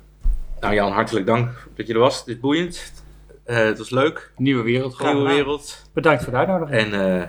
Nou 0.62 0.74
Jan, 0.74 0.92
hartelijk 0.92 1.26
dank 1.26 1.68
dat 1.74 1.86
je 1.86 1.92
er 1.92 1.98
was. 1.98 2.24
Dit 2.24 2.34
is 2.34 2.40
boeiend. 2.40 2.92
Eh, 3.44 3.56
het 3.56 3.78
was 3.78 3.90
leuk. 3.90 4.32
Nieuwe 4.36 4.62
wereld 4.62 4.94
Graag 4.94 5.12
Nieuwe 5.12 5.28
wereld. 5.28 5.84
bedankt 5.92 6.22
voor 6.22 6.32
de 6.32 6.38
uitnodiging. 6.38 6.78
En 6.92 7.20
eh, 7.20 7.28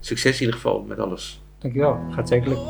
succes 0.00 0.34
in 0.34 0.40
ieder 0.40 0.54
geval 0.54 0.82
met 0.82 0.98
alles. 0.98 1.42
Dankjewel. 1.58 2.00
Gaat 2.10 2.28
zeker 2.28 2.48
lukken. 2.48 2.66